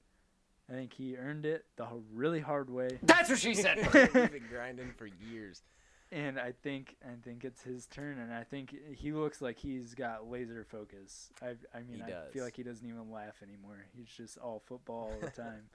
[0.68, 2.98] I think he earned it the really hard way.
[3.02, 3.78] That's what she said.
[3.94, 5.62] We've been grinding for years.
[6.10, 9.94] And I think I think it's his turn, and I think he looks like he's
[9.94, 11.30] got laser focus.
[11.42, 13.84] I I mean I feel like he doesn't even laugh anymore.
[13.94, 15.68] He's just all football all the time,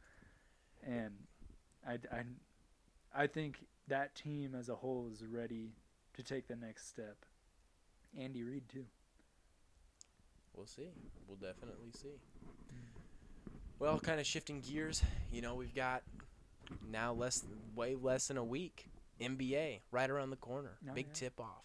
[0.83, 1.11] and
[1.87, 2.23] I, I
[3.15, 5.73] I think that team as a whole is ready
[6.15, 7.17] to take the next step.
[8.17, 8.85] Andy Reid too.
[10.55, 10.89] We'll see.
[11.27, 12.09] We'll definitely see.
[12.73, 13.01] Mm.
[13.79, 16.03] Well, kind of shifting gears, you know, we've got
[16.89, 17.43] now less,
[17.75, 18.87] way less than a week.
[19.23, 20.77] NBA right around the corner.
[20.89, 21.13] Oh, Big yeah.
[21.13, 21.63] tip off.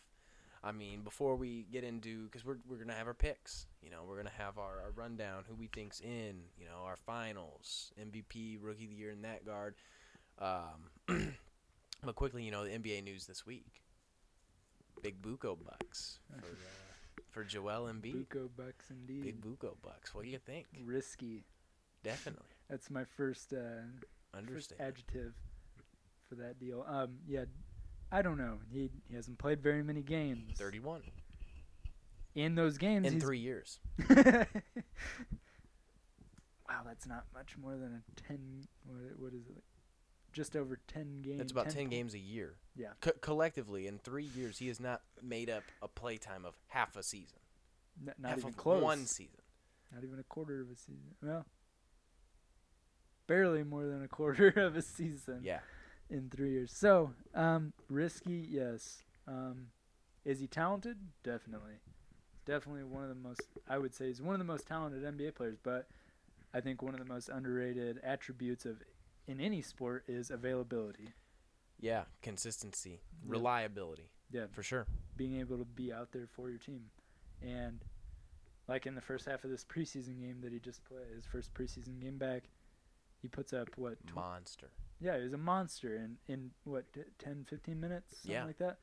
[0.62, 3.66] I mean, before we get into, because we're, we're going to have our picks.
[3.82, 6.84] You know, we're going to have our, our rundown, who we think's in, you know,
[6.84, 9.76] our finals, MVP, rookie of the year in that guard.
[10.40, 11.34] Um,
[12.04, 13.82] but quickly, you know, the NBA news this week.
[15.00, 18.26] Big Buco bucks for, uh, for Joel Embiid.
[18.26, 19.22] Buco Bucks indeed.
[19.22, 20.12] Big Buco bucks.
[20.12, 20.66] What do you think?
[20.84, 21.44] Risky.
[22.02, 22.46] Definitely.
[22.68, 23.56] That's my first uh,
[24.32, 24.80] first Understand.
[24.80, 25.34] adjective
[26.28, 26.84] for that deal.
[26.88, 27.44] Um, yeah,
[28.12, 28.58] I don't know.
[28.70, 30.56] He he hasn't played very many games.
[30.58, 31.02] 31
[32.34, 33.80] In those games, in three years.
[34.10, 34.44] wow,
[36.84, 38.66] that's not much more than a ten.
[38.86, 39.62] What, what is it?
[40.32, 41.38] Just over ten games.
[41.38, 42.54] That's about 10 po- games a year.
[42.76, 42.88] Yeah.
[43.00, 47.02] Co- collectively, in three years, he has not made up a playtime of half a
[47.02, 47.38] season.
[48.06, 48.82] N- not half even of close.
[48.82, 49.40] one season.
[49.92, 51.14] Not even a quarter of a season.
[51.22, 51.46] Well,
[53.26, 55.40] barely more than a quarter of a season.
[55.42, 55.60] Yeah.
[56.10, 56.72] In three years.
[56.72, 59.02] So, um, risky, yes.
[59.26, 59.68] Um,
[60.24, 60.96] is he talented?
[61.22, 61.74] Definitely.
[62.46, 65.34] Definitely one of the most, I would say, he's one of the most talented NBA
[65.34, 65.58] players.
[65.62, 65.86] But
[66.54, 68.82] I think one of the most underrated attributes of
[69.26, 71.10] in any sport is availability.
[71.78, 72.04] Yeah.
[72.22, 73.32] Consistency, Yeah.
[73.32, 74.86] reliability, Yeah, for sure.
[75.16, 76.90] being able to be out there for your team,
[77.42, 77.84] and
[78.66, 81.52] like in the first half of this preseason game that he just played, his first
[81.54, 82.44] preseason game back,
[83.22, 84.70] he puts up what tw- Monster.
[85.00, 88.16] Yeah, he was a monster in, in what, t- 10, 15 minutes?
[88.18, 88.44] Something Yeah.
[88.44, 88.78] like that?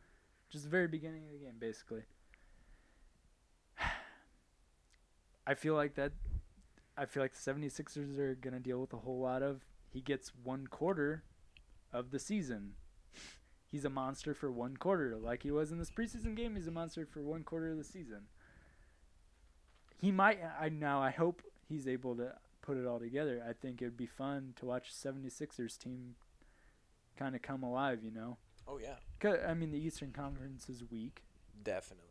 [0.50, 2.04] Just the very beginning of the game, basically.
[5.48, 6.14] I feel like that.
[6.98, 9.62] I feel like the 76ers are going to deal with a whole lot of.
[9.92, 11.24] He gets one quarter
[11.92, 12.74] of the season.
[13.72, 15.18] He's a monster for one quarter.
[15.18, 17.84] Like he was in this preseason game, he's a monster for one quarter of the
[17.84, 18.22] season.
[20.00, 20.40] He might.
[20.60, 22.34] I Now, I hope he's able to
[22.66, 23.44] put it all together.
[23.48, 26.16] I think it would be fun to watch 76ers team
[27.18, 28.38] kind of come alive, you know?
[28.68, 28.96] Oh, yeah.
[29.20, 31.24] 'Cause, I mean, the Eastern Conference is weak.
[31.64, 32.10] Definitely.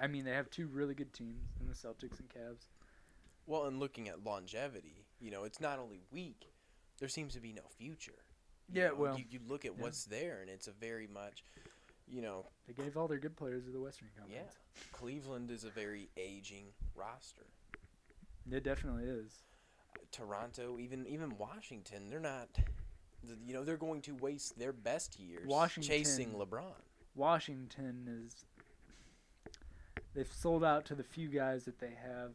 [0.00, 2.66] I mean, they have two really good teams in the Celtics and Cavs.
[3.46, 6.52] Well, and looking at longevity, you know, it's not only weak,
[6.98, 8.24] there seems to be no future.
[8.68, 9.82] You Yeah, know, well, you, you look at yeah.
[9.82, 11.44] what's there, and it's a very much,
[12.08, 14.52] you know, They gave all their good players to the Western Conference.
[14.76, 14.82] Yeah.
[14.92, 17.46] Cleveland is a very aging roster.
[18.50, 19.42] It definitely is.
[20.10, 22.48] Toronto, even even Washington, they're not.
[23.46, 26.74] You know, they're going to waste their best years Washington- chasing LeBron.
[27.14, 28.44] Washington is.
[30.14, 32.32] They've sold out to the few guys that they have,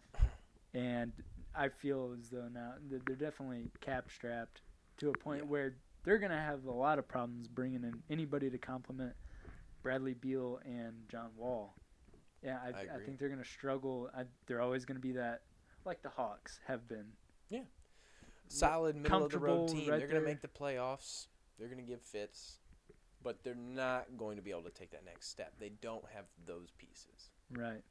[0.73, 1.13] and
[1.55, 4.61] I feel as though now they're definitely cap strapped
[4.97, 5.49] to a point Yeah.
[5.49, 9.13] where they're going to have a lot of problems bringing in anybody to complement
[9.81, 11.75] Bradley Beal and John Wall.
[12.43, 14.09] Yeah, I, I I, think they're going to struggle.
[14.15, 15.41] I, they're always going to be that,
[15.85, 17.05] like the Hawks have been.
[18.49, 19.89] Solid middle of the road team.
[19.89, 21.27] right they're going to make the playoffs.
[21.57, 22.57] They're going to give fits,
[23.23, 25.53] but they're not going to be able to take that next step.
[25.59, 27.29] They don't have those pieces.
[27.51, 27.83] Right.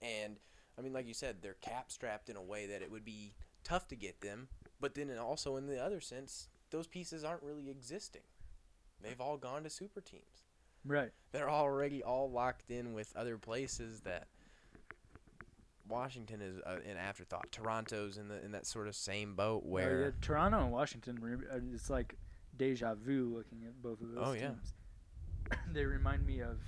[0.00, 0.36] And
[0.78, 3.34] I mean, like you said, they're cap strapped in a way that it would be
[3.64, 4.48] tough to get them.
[4.80, 8.22] But then also in the other sense, those pieces aren't really existing.
[9.02, 10.44] They've all gone to super teams.
[10.84, 11.10] Right.
[11.32, 14.28] They're already all locked in with other places that
[15.88, 17.50] Washington is uh, an afterthought.
[17.52, 21.18] Toronto's in the in that sort of same boat Oh, where yeah, Toronto and Washington,
[21.20, 22.16] re- uh, it's like
[22.56, 24.48] deja vu looking at both of those Oh, yeah.
[24.48, 24.74] teams.
[25.72, 26.58] they remind me of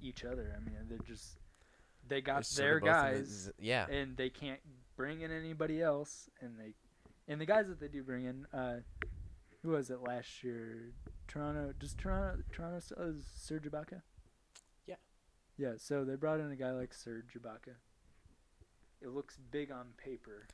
[0.00, 0.54] each other.
[0.56, 1.38] I mean, they're just
[2.06, 4.60] they got their in the guys, yeah, and they can't
[4.96, 6.28] bring in anybody else.
[6.40, 6.74] And they
[7.26, 8.76] and the guys that they do bring in, uh,
[9.62, 10.92] who was it last year?
[11.26, 14.00] Toronto, does Toronto Toronto still is Serge Ibaka?
[15.58, 15.72] Yeah.
[15.76, 17.74] So they brought in a guy like Serge Ibaka.
[19.02, 20.46] It looks big on paper.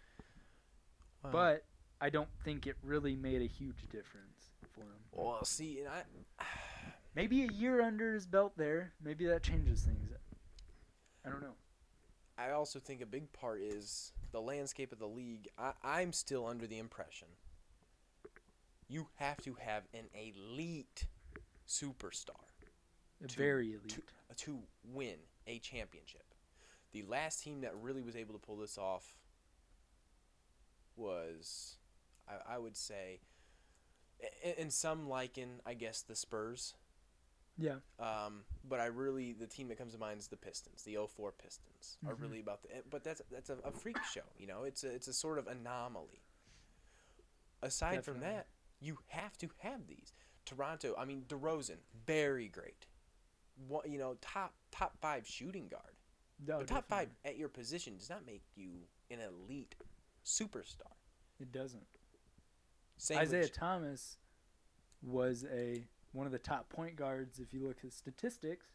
[1.22, 1.64] Well, But
[2.00, 4.88] I don't think it really made a huge difference for him.
[5.12, 6.02] well, see, and I
[7.14, 10.10] Maybe a year under his belt there, maybe that changes things.
[11.24, 11.55] I don't know.
[12.36, 15.48] I also think a big part is the landscape of the league.
[15.57, 17.28] I, I'm still under the impression
[18.88, 21.07] you have to have an elite
[21.66, 22.44] superstar
[23.28, 23.88] To- very elite.
[23.88, 24.02] to,
[24.44, 24.58] to
[24.92, 26.24] win a championship.
[26.92, 29.14] The last team that really was able to pull this off
[30.96, 31.76] was,
[32.28, 33.20] I, I would say,
[34.58, 36.74] in some liken, I guess, the Spurs.
[37.58, 37.76] yeah.
[37.98, 40.82] Um, but I really the team that comes to mind is the Pistons.
[40.82, 42.20] The 04 Pistons are Mhm.
[42.22, 42.68] really about the.
[42.88, 44.22] But that's that's a, a freak show.
[44.38, 46.22] You know, it's a it's a sort of anomaly.
[47.62, 48.46] Aside from that,
[48.80, 50.12] you have to have these.
[50.44, 52.86] Toronto, I mean DeRozan, very great.
[53.68, 55.94] What you know, top top five shooting guard.
[56.46, 58.70] No, But top five at your position does not make you
[59.11, 59.74] an elite
[60.24, 60.92] superstar.
[61.40, 61.86] It doesn't.
[62.96, 64.18] Same Isaiah Thomas
[65.02, 67.38] was a one of the top point guards.
[67.38, 68.66] If you look at statistics,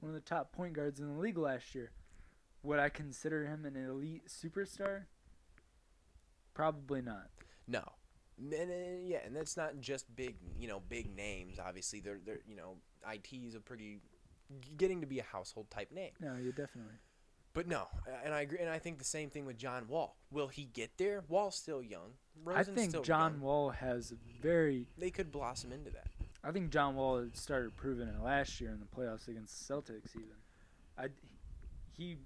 [0.00, 1.92] one of the top point guards in the league last year.
[2.62, 5.04] Would I consider him an elite superstar?
[6.52, 7.30] Probably not.
[7.66, 7.82] No.
[8.38, 11.58] And, uh, yeah, and that's not just big, you know, big names.
[11.58, 12.76] Obviously, they're they're you know,
[13.08, 14.00] IT is a pretty
[14.76, 16.12] getting to be a household type name.
[16.20, 16.94] No, you definitely.
[17.52, 17.88] But no,
[18.24, 20.16] and I agree, and I think the same thing with John Wall.
[20.30, 21.24] Will he get there?
[21.28, 22.12] Wall's still young.
[22.44, 23.40] Rosen's I think John young.
[23.40, 24.86] Wall has very.
[24.96, 26.06] They could blossom into that.
[26.44, 30.14] I think John Wall started proving it last year in the playoffs against the Celtics.
[30.14, 30.28] Even,
[30.96, 31.08] I,
[31.92, 32.18] he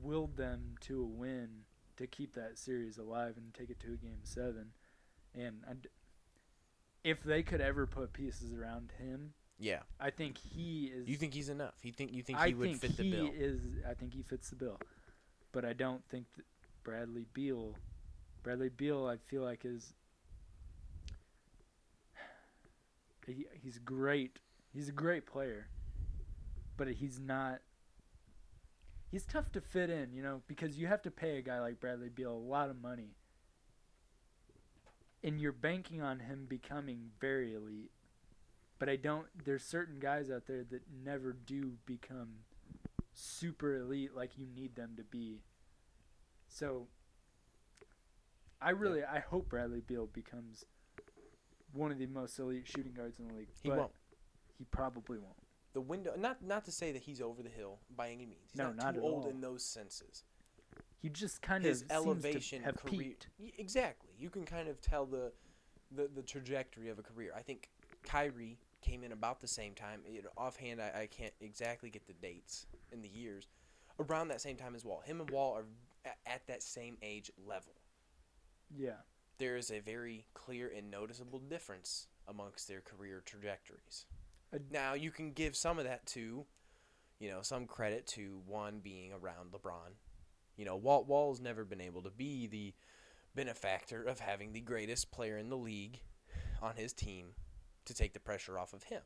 [0.00, 1.48] willed them to a win
[1.96, 4.70] to keep that series alive and take it to a game seven.
[5.34, 5.88] And I d
[7.04, 9.78] if they could ever put pieces around him, Yeah.
[10.00, 11.08] I think he is.
[11.08, 11.74] You think he's enough?
[11.84, 13.26] You think you think I he would think fit the bill.
[13.26, 13.40] he bill?
[13.40, 13.60] is.
[13.88, 14.80] I think he fits the bill,
[15.52, 16.44] but I don't think that
[16.82, 17.76] Bradley Beal.
[18.42, 19.94] Bradley Beal, I feel like is.
[23.24, 24.40] He, he's great.
[24.74, 25.68] He's a great player,
[26.76, 27.60] but he's not.
[29.12, 31.78] He's tough to fit in, you know, because you have to pay a guy like
[31.78, 33.14] Bradley Beal a lot of money,
[35.22, 37.92] and you're banking on him becoming very elite
[38.82, 39.26] but I don't.
[39.44, 42.30] There's certain guys out there that never do become
[43.12, 45.38] super elite like you need them to be.
[46.48, 46.88] So
[48.60, 50.64] I really, I hope Bradley Beal becomes
[51.72, 53.50] one of the most elite shooting guards in the league.
[53.62, 53.92] He but won't.
[54.58, 55.36] He probably won't.
[55.74, 58.50] The window, not not to say that he's over the hill by any means.
[58.50, 59.30] He's No, not, not too old all.
[59.30, 60.24] in those senses.
[60.98, 63.28] He just kind His of elevation, seems to have career, peaked.
[63.58, 64.10] Exactly.
[64.18, 65.30] You can kind of tell the,
[65.94, 67.30] the the trajectory of a career.
[67.36, 67.68] I think
[68.02, 70.00] Kyrie came in about the same time.
[70.10, 73.48] You know, offhand, I, I can't exactly get the dates and the years.
[73.98, 75.02] Around that same time as Wall.
[75.04, 75.64] Him and Wall are
[76.04, 77.72] at, at that same age level.
[78.74, 79.02] Yeah,
[79.38, 84.06] There is a very clear and noticeable difference amongst their career trajectories.
[84.70, 86.46] Now you can give some of that to,
[87.18, 89.94] you know, some credit to one being around LeBron.
[90.56, 92.74] You know, Walt Wall's never been able to be the
[93.34, 96.00] benefactor of having the greatest player in the league
[96.62, 97.34] on his team
[97.84, 99.02] to take the pressure off of him.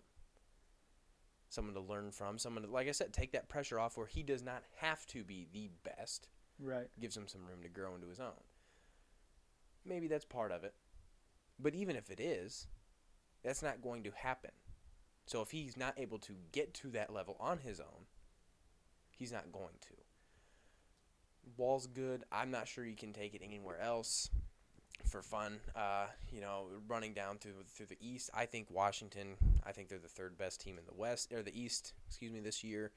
[1.48, 4.22] Someone to learn from, someone to, like I said, take that pressure off where he
[4.22, 6.88] does not have to be the best right.
[7.00, 8.42] gives him some room to grow into his own.
[9.84, 10.74] Maybe that's part of it.
[11.58, 12.66] But even if it is,
[13.42, 14.50] that's not going to happen.
[15.26, 18.06] So if he's not able to get to that level on his own,
[19.10, 19.94] he's not going to.
[21.56, 22.24] Wall's good.
[22.32, 24.30] I'm not sure you can take it anywhere else
[25.06, 25.58] for fun.
[25.74, 29.36] Uh, you know, running down through through the East, I think Washington.
[29.64, 31.94] I think they're the third best team in the West or the East.
[32.08, 32.92] Excuse me, this year.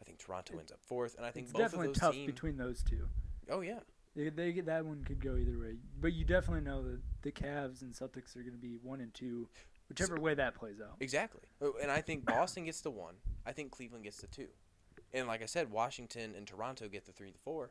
[0.00, 2.14] I think Toronto ends up fourth, and I think It's both definitely of those tough
[2.14, 2.26] teams.
[2.32, 3.06] between those two.
[3.50, 3.80] oh yeah,
[4.16, 7.82] They, they that one could go either way, but you definitely know that the Cavs
[7.82, 9.46] and Celtics are going to be one and two,
[9.90, 10.94] whichever way that plays out.
[11.00, 11.42] Exactly.
[11.60, 13.16] Oh, And I think Boston gets the one.
[13.44, 14.48] I think Cleveland gets the two.
[15.12, 17.70] And like I said, Washington and Toronto get the three the four.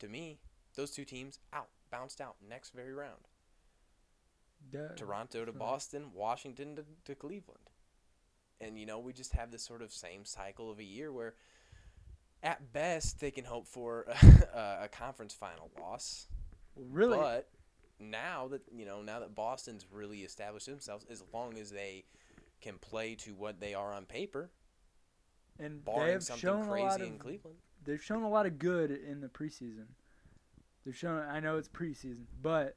[0.00, 0.36] To me,
[0.74, 3.28] those two teams out, bounced out next very round.
[4.96, 7.70] Toronto to Boston, Washington to, to Cleveland.
[8.60, 11.34] And, you know, we just have this sort of same cycle of a year where,
[12.42, 14.06] at best, they can hope for
[14.54, 16.28] a, a conference final loss.
[16.74, 17.48] Really, But
[17.98, 22.04] now that you know, now that Boston's really established themselves, as long as they
[22.60, 24.50] can play to what they are on paper,
[25.58, 27.56] and they barring have something shown a lot crazy of in Cleveland.
[27.84, 29.86] they've shown a lot of good in the preseason.
[30.86, 31.18] They've shown.
[31.20, 32.76] I know it's preseason, but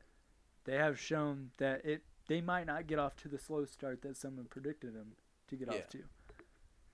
[0.65, 2.01] they have shown that it.
[2.27, 5.13] They might not get off to the slow start that someone predicted them
[5.47, 5.75] to get Yeah.
[5.75, 6.03] off to.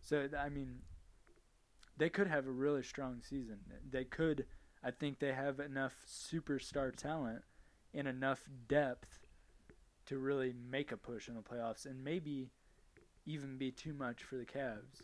[0.01, 0.82] So I mean,
[1.97, 3.59] they could have a really strong season.
[3.89, 4.45] They could.
[4.84, 7.43] I think they have enough superstar talent
[7.93, 9.20] and enough depth
[10.05, 12.51] to really make a push in the playoffs, and maybe
[13.26, 15.01] even be too much for the Cavs.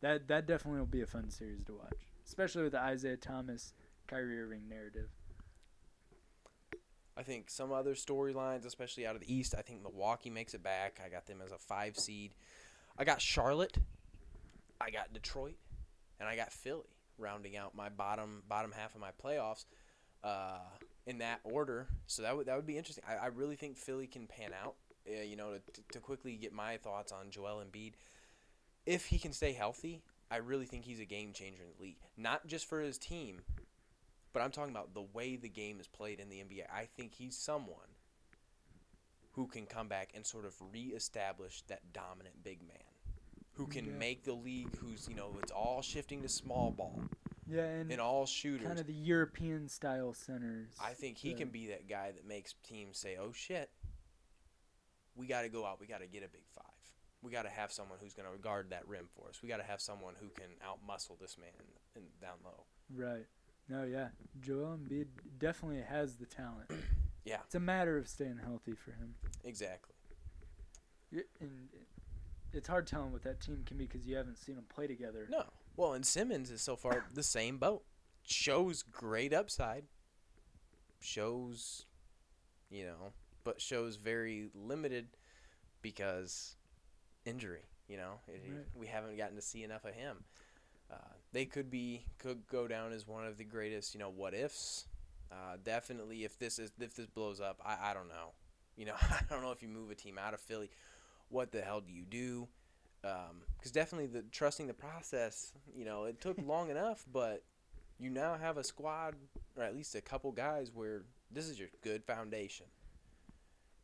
[0.00, 3.72] That that definitely will be a fun series to watch, especially with the Isaiah Thomas,
[4.08, 5.08] Kyrie Irving narrative.
[7.16, 10.62] I think some other storylines, especially out of the East, I think Milwaukee makes it
[10.62, 11.00] back.
[11.04, 12.32] I got them as a five seed.
[12.96, 13.76] I got Charlotte.
[14.80, 15.56] I got Detroit,
[16.20, 16.84] and I got Philly
[17.18, 19.64] rounding out my bottom bottom half of my playoffs
[20.22, 20.60] uh,
[21.06, 21.88] in that order.
[22.06, 23.04] So that would that would be interesting.
[23.08, 24.74] I, I really think Philly can pan out.
[25.08, 27.94] Uh, you know, to, to quickly get my thoughts on Joel Embiid,
[28.86, 31.96] if he can stay healthy, I really think he's a game changer in the league.
[32.16, 33.40] Not just for his team,
[34.32, 36.66] but I'm talking about the way the game is played in the NBA.
[36.72, 37.88] I think he's someone
[39.32, 42.76] who can come back and sort of reestablish that dominant big man,
[43.52, 43.92] who can Yeah.
[43.92, 44.74] make the league.
[44.76, 47.00] Who's you know it's all shifting to small ball,
[47.46, 48.66] Yeah, and in all shooters.
[48.66, 50.74] kind of the European style centers.
[50.80, 53.70] I think he can be that guy that makes teams say, "Oh shit,
[55.14, 55.80] we got to go out.
[55.80, 56.64] We got to get a big five.
[57.22, 59.42] We got to have someone who's going to guard that rim for us.
[59.42, 61.50] We got to have someone who can outmuscle this man
[61.94, 63.26] in, in down low." Right.
[63.68, 64.08] No, yeah.
[64.40, 65.06] Joel Embiid
[65.38, 66.70] definitely has the talent.
[67.24, 67.40] Yeah.
[67.44, 69.14] It's a matter of staying healthy for him.
[69.44, 69.92] Exactly.
[71.40, 71.68] And
[72.54, 75.26] it's hard telling what that team can be because you haven't seen them play together.
[75.30, 75.44] No.
[75.76, 77.82] Well, and Simmons is so far the same boat.
[78.22, 79.84] Shows great upside.
[81.00, 81.84] Shows,
[82.70, 83.12] you know,
[83.44, 85.08] but shows very limited
[85.82, 86.56] because
[87.26, 87.66] injury.
[87.88, 88.66] You know, It- Right.
[88.74, 90.24] we haven't gotten to see enough of him.
[90.90, 90.96] Uh,
[91.32, 93.94] they could be could go down as one of the greatest.
[93.94, 94.86] You know, what ifs.
[95.30, 98.32] Uh, definitely, if this is if this blows up, I, I don't know.
[98.76, 100.70] You know, I don't know if you move a team out of Philly,
[101.28, 102.48] what the hell do you do?
[103.02, 105.52] Because definitely the trusting the process.
[105.76, 107.42] You know, it took long enough, but
[107.98, 109.14] you now have a squad
[109.56, 112.66] or at least a couple guys where this is your good foundation.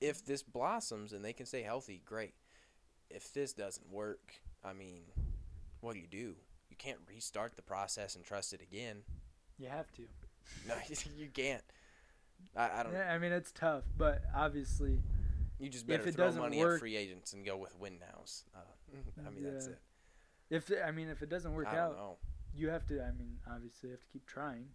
[0.00, 2.34] If this blossoms and they can stay healthy, great.
[3.10, 4.34] If this doesn't work,
[4.64, 5.02] I mean,
[5.80, 6.34] what do you do?
[6.74, 9.02] You can't restart the process and trust it again.
[9.58, 10.02] You have to.
[10.68, 10.74] No,
[11.16, 11.62] you can't.
[12.54, 12.92] I, I don't.
[12.92, 14.98] Yeah, I mean, it's tough, but obviously,
[15.58, 18.44] You just better throw money work- at free agents and go with win nows.
[18.54, 18.58] Uh,
[19.26, 19.78] I mean, that's it.
[20.50, 22.16] if I mean, if it doesn't work I out, know.
[22.54, 23.00] you have to.
[23.00, 24.66] I mean, obviously, you have to keep trying.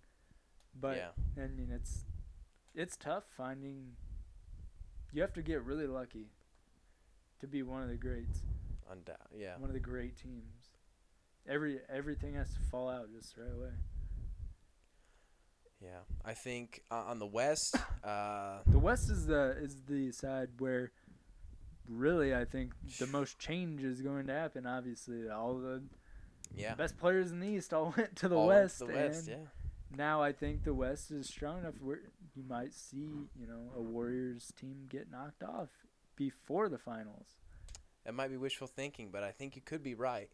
[0.80, 2.06] But yeah, I mean, it's
[2.74, 3.92] it's tough finding.
[5.12, 6.32] You have to get really lucky
[7.42, 8.42] to be one of the greats,
[8.92, 9.38] undoubt.
[9.38, 10.59] Yeah, one of the great teams.
[11.48, 13.72] Every everything has to fall out just right away.
[15.82, 16.00] yeah.
[16.26, 20.92] I think uh, on the West, uh, The West is the is the side where
[21.88, 24.66] really I think the most change is going to happen.
[24.66, 25.82] Obviously, all the
[26.56, 29.28] yeah, best players in the East all went to the all West, the West.
[29.28, 32.00] and Yeah, now I think the West is strong enough where
[32.36, 35.70] you might see you know a Warriors team get knocked off
[36.16, 37.38] before the finals.
[38.06, 40.30] that might be wishful thinking, but I think you could be right.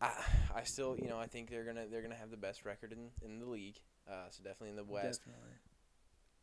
[0.00, 0.12] I,
[0.56, 3.10] I still, you know, I think they're gonna they're gonna have the best record in
[3.24, 3.76] in the league.
[4.08, 5.20] Uh, so definitely in the West.
[5.24, 5.50] Definitely.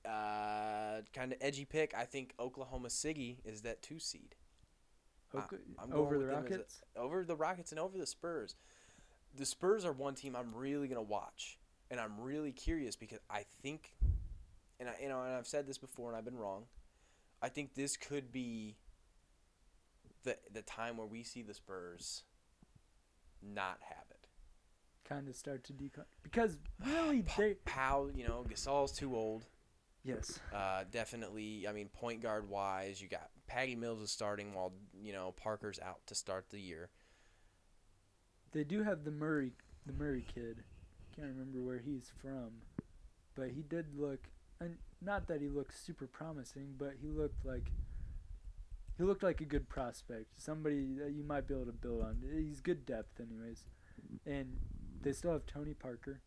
[0.06, 1.94] Uh, kind of edgy pick.
[1.96, 4.36] I think Oklahoma City is that two seed.
[5.34, 6.82] I- Oka- I'm over the as a- Rockets.
[6.96, 8.56] over the Rockets and over the Spurs.
[9.36, 11.60] The Spurs are one team I'm really gonna watch,
[11.92, 13.94] and I'm really curious because I think,
[14.80, 16.66] and I you know, and I've said this before, and I've been wrong.
[17.42, 18.78] I think this could be
[20.24, 22.24] the the time where we see the Spurs
[23.42, 24.28] not have it.
[25.08, 29.46] kind of start to decline because really they Pau, you know, Gasol's too old.
[30.04, 31.68] yes Uh, definitely.
[31.68, 35.80] I mean, point guard wise, you got Patty Mills is starting while you know Parker's
[35.80, 36.90] out to start the year.
[38.52, 39.54] they do have the Murray
[39.86, 40.64] the Murray kid.
[41.16, 42.52] Can't remember where he's from,
[43.36, 44.28] but he did look
[44.60, 47.72] and not that he looked super promising, but he looked like
[48.98, 52.18] he looked like a good prospect, somebody that you might be able to build on.
[52.34, 53.66] He's good depth, anyways,
[54.26, 54.58] and
[55.02, 56.22] they still have Tony Parker.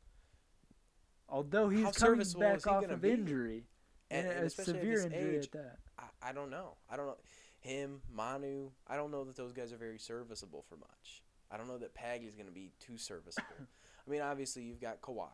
[1.29, 3.11] Although he's How coming back off of be?
[3.11, 3.65] injury,
[4.11, 5.77] And, and and a severe injury age, at that.
[5.99, 6.77] I, I don't know.
[6.91, 7.17] I don't know.
[7.61, 11.23] Him, Manu, I don't know that those guys are very serviceable for much.
[11.51, 13.47] I don't know that Paggy's going to be too serviceable.
[14.07, 15.29] I mean, obviously, you've got Kawhi.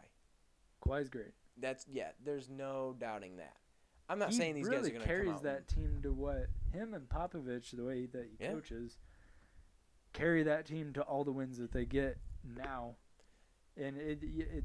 [0.84, 1.32] Kawhi's great.
[1.59, 3.57] That's, yeah, there's no doubting that.
[4.09, 6.47] I'm not he saying these really guys are going to carries that team to what
[6.77, 8.53] him and Popovich, the way that he Yeah.
[8.53, 8.99] coaches,
[10.12, 12.97] carry that team to all the wins that they get now,
[13.77, 14.64] and it, it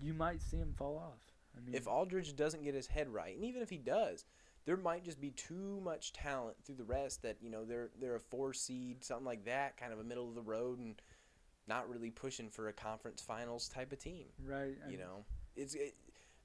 [0.00, 1.20] you might see him fall off.
[1.56, 4.24] I mean, if Aldridge doesn't get his head right, and even if he does,
[4.64, 8.16] there might just be too much talent through the rest that you know they're they're
[8.16, 11.00] a four seed, something like that, kind of a middle of the road, and
[11.68, 14.26] not really pushing for a conference finals type of team.
[14.44, 15.24] right, You mean, know,
[15.56, 15.94] it's it,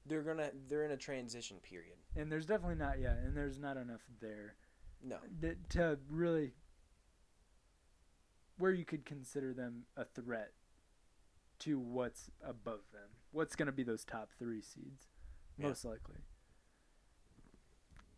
[0.06, 1.96] they're gonna they're in a transition period.
[2.16, 4.54] And there's definitely not yet, and there's not enough there
[5.02, 6.52] No, that, to really
[8.58, 10.52] where you could consider them a threat
[11.60, 13.08] to what's above them.
[13.32, 15.06] What's going to be those top three seeds,
[15.56, 15.68] Yeah.
[15.68, 16.16] most likely.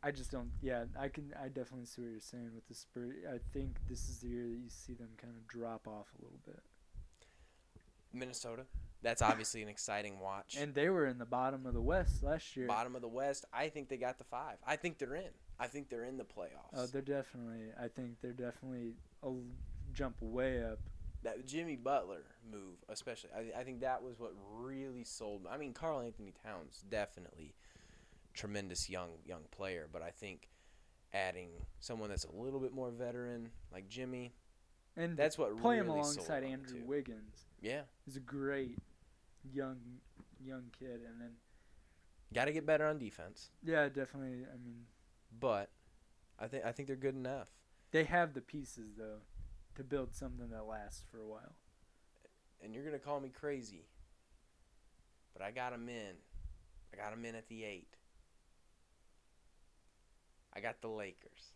[0.03, 0.51] I just don't.
[0.63, 1.35] Yeah, I can.
[1.39, 3.17] I definitely see what you're saying with the Spurs.
[3.29, 6.23] I think this is the year that you see them kind of drop off a
[6.23, 6.61] little bit.
[8.13, 8.65] Minnesota.
[9.03, 10.57] That's obviously an exciting watch.
[10.59, 12.67] And they were in the bottom of the West last year.
[12.67, 14.57] Bottom of the West, I think they got the five.
[14.67, 15.31] I think they're in.
[15.59, 16.75] I think they're in the playoffs.
[16.75, 17.69] Oh, they're definitely.
[17.83, 19.31] I think they're definitely a
[19.93, 20.79] jump way up.
[21.23, 25.51] that Jimmy Butler move, especially, I, I think that was what really sold me.
[25.51, 27.55] I mean, Karl-Anthony Towns definitely
[28.33, 30.49] tremendous young young player, but I think
[31.13, 34.33] adding someone that's a little bit more veteran like Jimmy,
[34.97, 36.81] And that's what play him really sold alongside Andrew.
[36.87, 38.79] Wiggins Yeah, is great.
[39.53, 39.79] Young
[40.45, 41.33] young kid, and then
[42.33, 44.45] Got to get better on defense, yeah, definitely.
[44.45, 44.85] I mean,
[45.41, 45.71] but
[46.39, 47.49] I think I think they're good enough.
[47.91, 49.19] they have the pieces though
[49.75, 51.55] to build something that lasts for a while.
[52.63, 53.87] And you're gonna call me crazy,
[55.33, 56.15] but I got them in.
[56.93, 57.97] I got them in at the eight.
[60.55, 61.53] I got the Lakers.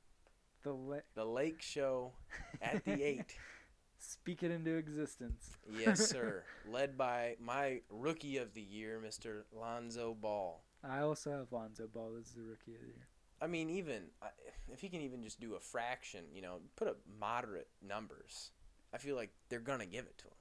[0.62, 2.12] The le- The Lake Show
[2.62, 3.36] at the eight.
[4.06, 5.56] Speak it into existence.
[5.78, 6.44] Yes, sir.
[6.70, 9.42] Led by my rookie of the year, Mr.
[9.52, 10.62] Lonzo Ball.
[10.82, 13.08] I also have Lonzo Ball as the rookie of the year.
[13.40, 14.04] I mean, even
[14.72, 18.50] if he can even just do a fraction, you know, put up moderate numbers,
[18.92, 20.34] I feel like they're gonna give it to him.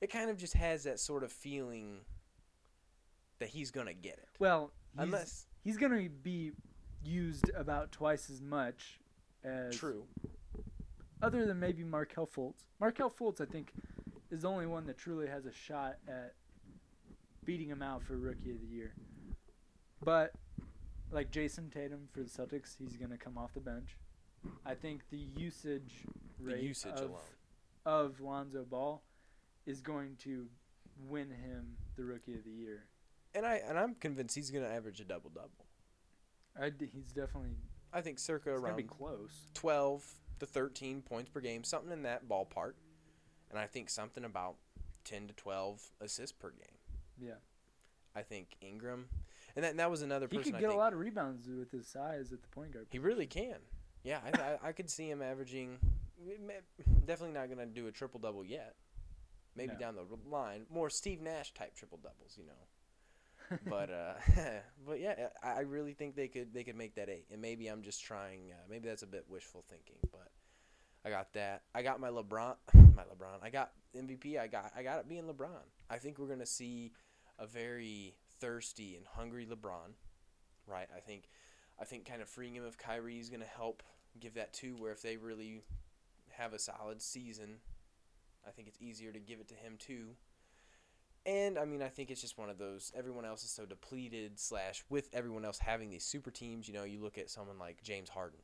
[0.00, 2.00] It kind of just has that sort of feeling
[3.38, 6.52] that he's gonna get it, Well, he's, unless he's going to be
[7.02, 9.00] used about twice as much
[9.44, 10.04] as true.
[11.22, 12.64] Other than maybe Markelle Fultz.
[12.80, 13.72] Markelle Fultz, I think,
[14.30, 16.34] is the only one that truly has a shot at
[17.44, 18.94] beating him out for Rookie of the Year.
[20.02, 20.32] But
[21.10, 23.96] like Jayson Tatum for the Celtics, he's going to come off the bench.
[24.64, 26.04] I think the usage
[26.42, 27.20] The usage of, alone.
[27.84, 29.02] of Lonzo Ball
[29.66, 30.46] is going to
[31.08, 32.84] win him the Rookie of the Year.
[33.34, 35.66] And I and I'm convinced he's gonna average a double double.
[36.60, 37.56] I d he's definitely
[37.92, 39.50] I think circa going to around close.
[39.54, 40.04] 12
[40.40, 42.72] to 13 points per game, something in that ballpark.
[43.50, 44.56] And I think something about
[45.04, 46.78] 10 to 12 assists per game.
[47.20, 47.34] Yeah.
[48.14, 49.06] I think Ingram,
[49.54, 50.38] and that, and that was another person.
[50.38, 52.86] He person could get a lot of rebounds with his size at the point guard.
[52.90, 53.56] he really can.
[54.02, 55.78] Yeah, I, I, I could see him averaging.
[57.06, 58.74] Definitely not going to do a triple double yet.
[59.56, 59.78] Maybe No.
[59.78, 62.52] down the line, more Steve Nash type triple doubles, you know.
[63.68, 64.12] But uh,
[64.86, 67.66] but yeah, I I really think they could they could make that eight, and maybe
[67.68, 68.52] I'm just trying.
[68.52, 70.28] Uh, maybe that's a bit wishful thinking, but
[71.04, 71.62] I got that.
[71.74, 73.42] I got my LeBron, my LeBron.
[73.42, 74.38] I got MVP.
[74.38, 75.64] I got I got it being LeBron.
[75.88, 76.92] I think we're gonna see
[77.38, 79.94] a very thirsty and hungry LeBron,
[80.66, 80.88] right?
[80.96, 81.28] I think
[81.80, 83.82] I think kind of freeing him of Kyrie is gonna help
[84.20, 84.76] give that too.
[84.76, 85.62] Where if they really
[86.30, 87.56] have a solid season,
[88.46, 90.10] I think it's easier to give it to him too.
[91.30, 92.90] And I mean, I think it's just one of those.
[92.96, 94.40] Everyone else is so depleted.
[94.40, 97.84] Slash, with everyone else having these super teams, you know, you look at someone like
[97.84, 98.40] James Harden.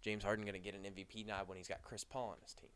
[0.00, 2.54] James Harden going to get an MVP nod when he's got Chris Paul on his
[2.54, 2.70] team.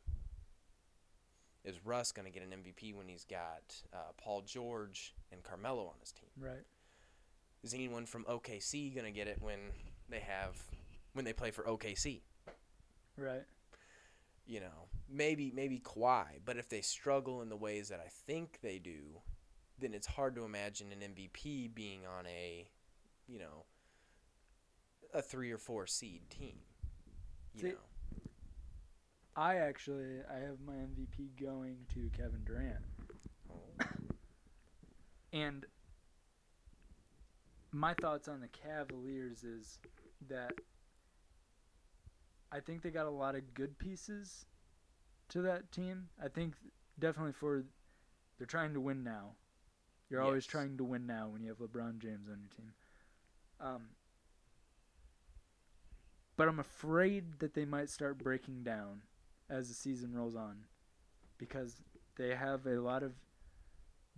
[1.64, 5.84] Is Russ going to get an MVP when he's got uh, Paul George and Carmelo
[5.86, 6.28] on his team?
[6.38, 6.66] Right.
[7.62, 9.58] Is anyone from OKC going to get it when
[10.10, 10.62] they have
[11.14, 12.20] when they play for OKC?
[13.16, 13.44] Right.
[14.46, 18.58] you know, maybe maybe Kawhi, but if they struggle in the ways that I think
[18.62, 19.20] they do,
[19.78, 22.66] then it's hard to imagine an MVP being on a,
[23.26, 23.64] you know,
[25.12, 26.56] a three or four seed team.
[27.54, 27.74] You See- know,
[29.36, 32.84] I actually I have my MVP going to Kevin Durant.
[33.50, 33.84] Oh.
[35.32, 35.66] And
[37.72, 39.80] my thoughts on the Cavaliers is
[40.28, 40.52] that
[42.52, 44.46] I think they got a lot of good pieces
[45.30, 46.08] to that team.
[46.22, 46.54] I think
[46.98, 47.64] definitely for
[48.38, 49.32] they're trying to win now.
[50.10, 52.72] You're always trying to win now when you have LeBron James on your team.
[53.60, 53.82] Um,
[56.36, 59.02] but I'm afraid that they might start breaking down
[59.48, 60.64] as the season rolls on
[61.38, 61.76] because
[62.16, 63.12] they have a lot of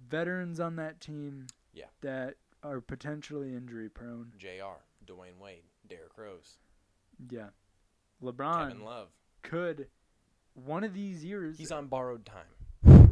[0.08, 1.86] veterans on that team Yeah.
[2.00, 4.32] that are potentially injury prone.
[4.38, 4.76] J.R.
[5.06, 6.58] Dwyane Wade, Derrick Rose,
[7.30, 7.50] Yeah.
[8.22, 9.08] LeBron Kevin Love.
[9.42, 9.88] could
[10.64, 12.46] one of these years He's on borrowed time.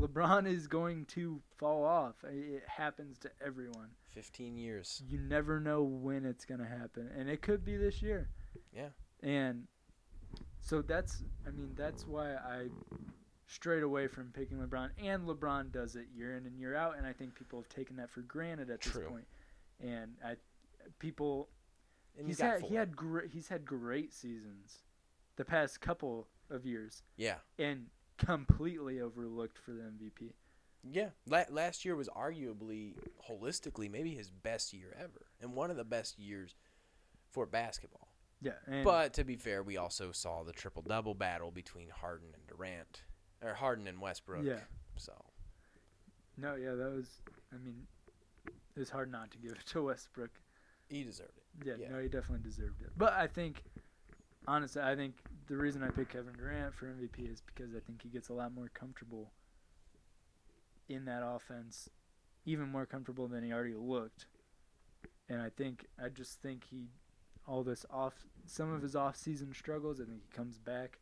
[0.00, 2.14] LeBron is going to fall off.
[2.24, 3.88] It happens to everyone.
[4.14, 5.02] Fifteen years.
[5.08, 8.28] You never know when it's going to happen and it could be this year.
[8.74, 8.88] Yeah.
[9.22, 9.64] And
[10.60, 12.68] so that's I mean that's why I
[13.46, 17.06] strayed away from picking LeBron and LeBron does it year in and year out and
[17.06, 19.02] I think people have taken that for granted at True.
[19.02, 19.26] this point.
[19.80, 20.34] And I
[20.98, 21.48] people
[22.18, 22.68] And he's had four.
[22.68, 24.82] he had great he's had great seasons
[25.36, 27.36] the past couple of years yeah.
[27.58, 27.86] and
[28.18, 30.32] completely overlooked for the MVP.
[30.90, 32.94] Yeah, La- last year was arguably,
[33.30, 36.54] holistically, maybe his best year ever, and one of the best years
[37.30, 38.08] for basketball.
[38.42, 42.28] Yeah, and But to be fair, we also saw the triple double battle between Harden
[42.34, 43.02] and Durant,
[43.42, 44.44] or Harden and Westbrook.
[44.44, 44.58] yeah,
[44.96, 45.14] So
[46.36, 47.08] no, yeah, that was.
[47.52, 47.86] I mean,
[48.76, 50.30] it's hard not to give it to Westbrook.
[50.90, 51.66] he deserved it.
[51.66, 51.88] Yeah, Yeah.
[51.96, 52.90] no, he definitely deserved it.
[52.96, 53.62] But I think,
[54.46, 55.14] honestly, I think
[55.46, 58.32] the reason I picked Kevin Durant for MVP is because I think he gets a
[58.32, 59.32] lot more comfortable
[60.88, 61.88] in that offense,
[62.44, 64.26] even more comfortable than he already looked.
[65.28, 66.88] And I think I just think he,
[67.46, 70.00] all this off, some of his off-season struggles.
[70.00, 70.98] I think he comes back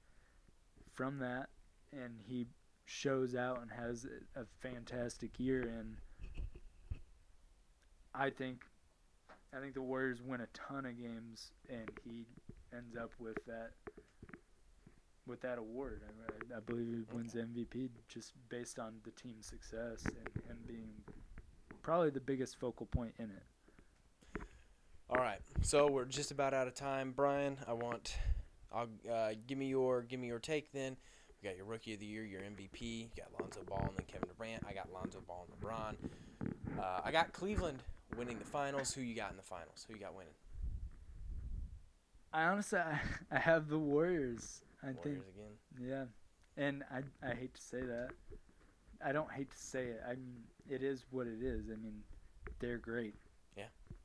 [0.93, 1.49] from that,
[1.93, 2.47] and he
[2.85, 5.63] shows out and has a, fantastic year.
[5.63, 5.97] And
[8.15, 8.63] I think,
[9.57, 12.27] I think the Warriors win a ton of games, and he
[12.77, 13.73] ends up with that.
[15.25, 16.03] With that award,
[16.53, 20.91] I, I believe he wins MVP just based on the team's success and him being
[21.83, 24.43] probably the biggest focal point in it.
[25.09, 27.59] All right, so we're just about out of time, Brian.
[27.69, 28.17] I want,
[28.73, 30.97] I'll uh, give me your give me your take then.
[31.43, 32.81] We got your rookie of the year, your MVP.
[32.81, 34.65] You got Lonzo Ball and then Kevin Durant.
[34.67, 36.81] I got Lonzo Ball and LeBron.
[36.81, 37.83] Uh, I got Cleveland
[38.17, 38.95] winning the finals.
[38.95, 39.85] Who you got in the finals?
[39.87, 40.35] Who you got winning?
[42.33, 43.01] I honestly, I,
[43.37, 44.63] I have the Warriors.
[44.83, 45.19] I Warriors think,
[45.85, 46.09] again.
[46.57, 48.11] yeah, and I I hate to say that.
[49.05, 50.01] I don't hate to say it.
[50.07, 50.37] I mean,
[50.69, 51.67] it is what it is.
[51.67, 52.03] I mean,
[52.61, 53.15] they're great.
[53.57, 53.65] Yeah.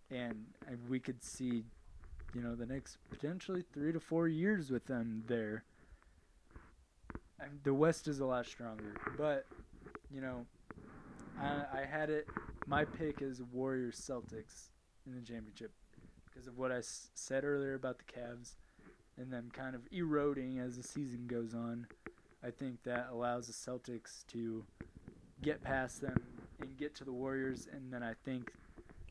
[0.10, 1.64] And I, we could see,
[2.34, 5.64] you know, the next potentially three to four years with them there.
[7.40, 9.46] I, the West is a lot stronger, but
[10.12, 10.46] you know,
[11.40, 12.28] I, I had it.
[12.66, 14.70] My pick is Warriors Celtics
[15.06, 15.72] in the championship
[16.38, 18.54] because of what I s- said earlier about the Cavs
[19.18, 21.88] and them kind of eroding as the season goes on.
[22.44, 24.64] I think that allows the Celtics to
[25.42, 26.22] get past them
[26.62, 28.52] and get to the Warriors, and then I think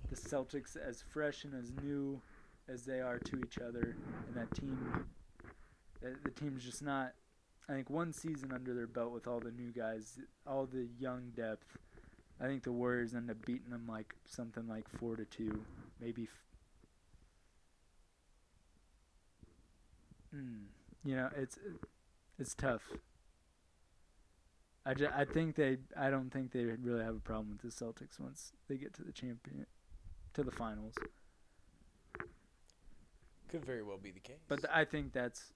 [0.09, 2.21] the Celtics, as fresh and as new
[2.69, 3.97] as they are to each other,
[4.29, 5.05] and that team,
[6.01, 7.15] the team's just not.
[7.69, 11.33] I think one season under their belt with all the new guys, all the young
[11.35, 11.77] depth.
[12.41, 15.65] I think the Warriors end up beating them like something like four to two,
[16.01, 16.29] maybe.
[20.35, 20.65] Mm,
[21.05, 21.59] you know, it's
[22.39, 22.83] it's tough.
[24.85, 27.85] I, ju- I think they I don't think they really have a problem with the
[27.85, 29.67] Celtics once they get to the champion
[30.35, 30.95] to the finals.
[33.49, 34.37] Could very well be the case.
[34.49, 35.53] But th- I think that's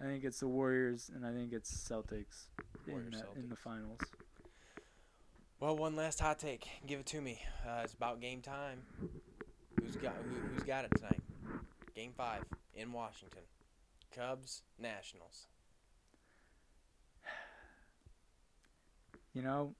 [0.00, 2.46] I think it's the Warriors and I think it's Celtics
[2.86, 4.00] in the, in the finals.
[5.58, 6.66] well, one last hot take.
[6.86, 7.40] Give it to me.
[7.66, 8.82] Uh, it's about game time.
[9.80, 11.20] Who's got who, Who's got it tonight?
[11.94, 12.44] Game five
[12.74, 13.42] in Washington.
[14.14, 15.46] Cubs, Nationals.
[19.32, 19.74] You know,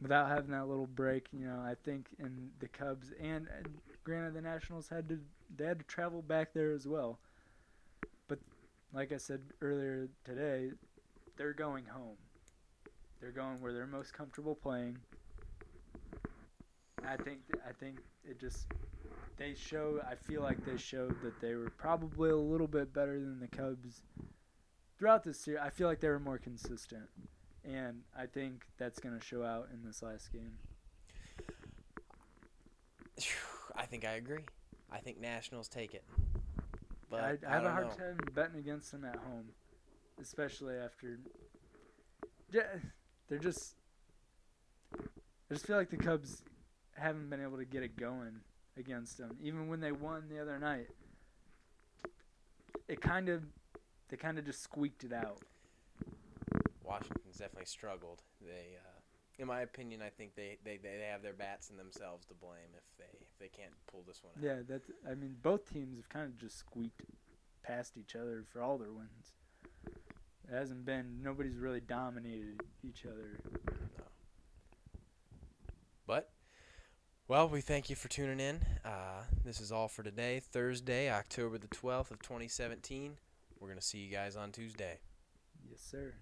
[0.00, 3.68] without having that little break, you know, I think in the Cubs and, and
[4.02, 5.18] granted the Nationals had to
[5.56, 7.18] they had to travel back there as well.
[8.28, 8.38] But
[8.92, 10.70] like I said earlier today,
[11.36, 12.16] they're going home.
[13.20, 14.98] They're going where they're most comfortable playing.
[17.08, 18.66] I think I think it just
[19.36, 23.18] they show I feel like they showed that they were probably a little bit better
[23.18, 24.02] than the Cubs
[24.98, 25.60] throughout this year.
[25.62, 27.08] I feel like they were more consistent.
[27.64, 30.58] And I think that's going to show out in this last game.
[33.76, 34.44] I think I agree.
[34.92, 36.04] I think Nationals take it.
[37.10, 37.94] But I, I, I have a hard know.
[37.94, 39.46] time betting against them at home,
[40.20, 41.18] especially after.
[42.52, 42.62] Yeah,
[43.28, 43.74] they're just.
[44.94, 46.42] I just feel like the Cubs
[46.96, 48.40] haven't been able to get it going
[48.78, 50.88] against them, even when they won the other night.
[52.88, 53.42] It kind of,
[54.08, 55.40] they kind of just squeaked it out.
[56.84, 58.22] Washington's definitely struggled.
[58.40, 59.00] They, uh,
[59.38, 62.74] in my opinion, I think they, they, they have their bats and themselves to blame
[62.76, 64.44] if they if they can't pull this one out.
[64.44, 64.90] Yeah, that's.
[65.10, 67.00] I mean, both teams have kind of just squeaked
[67.62, 69.32] past each other for all their wins.
[69.86, 71.20] It hasn't been.
[71.22, 73.40] Nobody's really dominated each other.
[73.98, 74.04] No.
[76.06, 76.30] But,
[77.26, 78.60] well, we thank you for tuning in.
[78.84, 83.16] Uh, this is all for today, Thursday, October the 12th of 2017.
[83.58, 84.98] We're going to see you guys on Tuesday.
[85.70, 86.12] Yes, sir.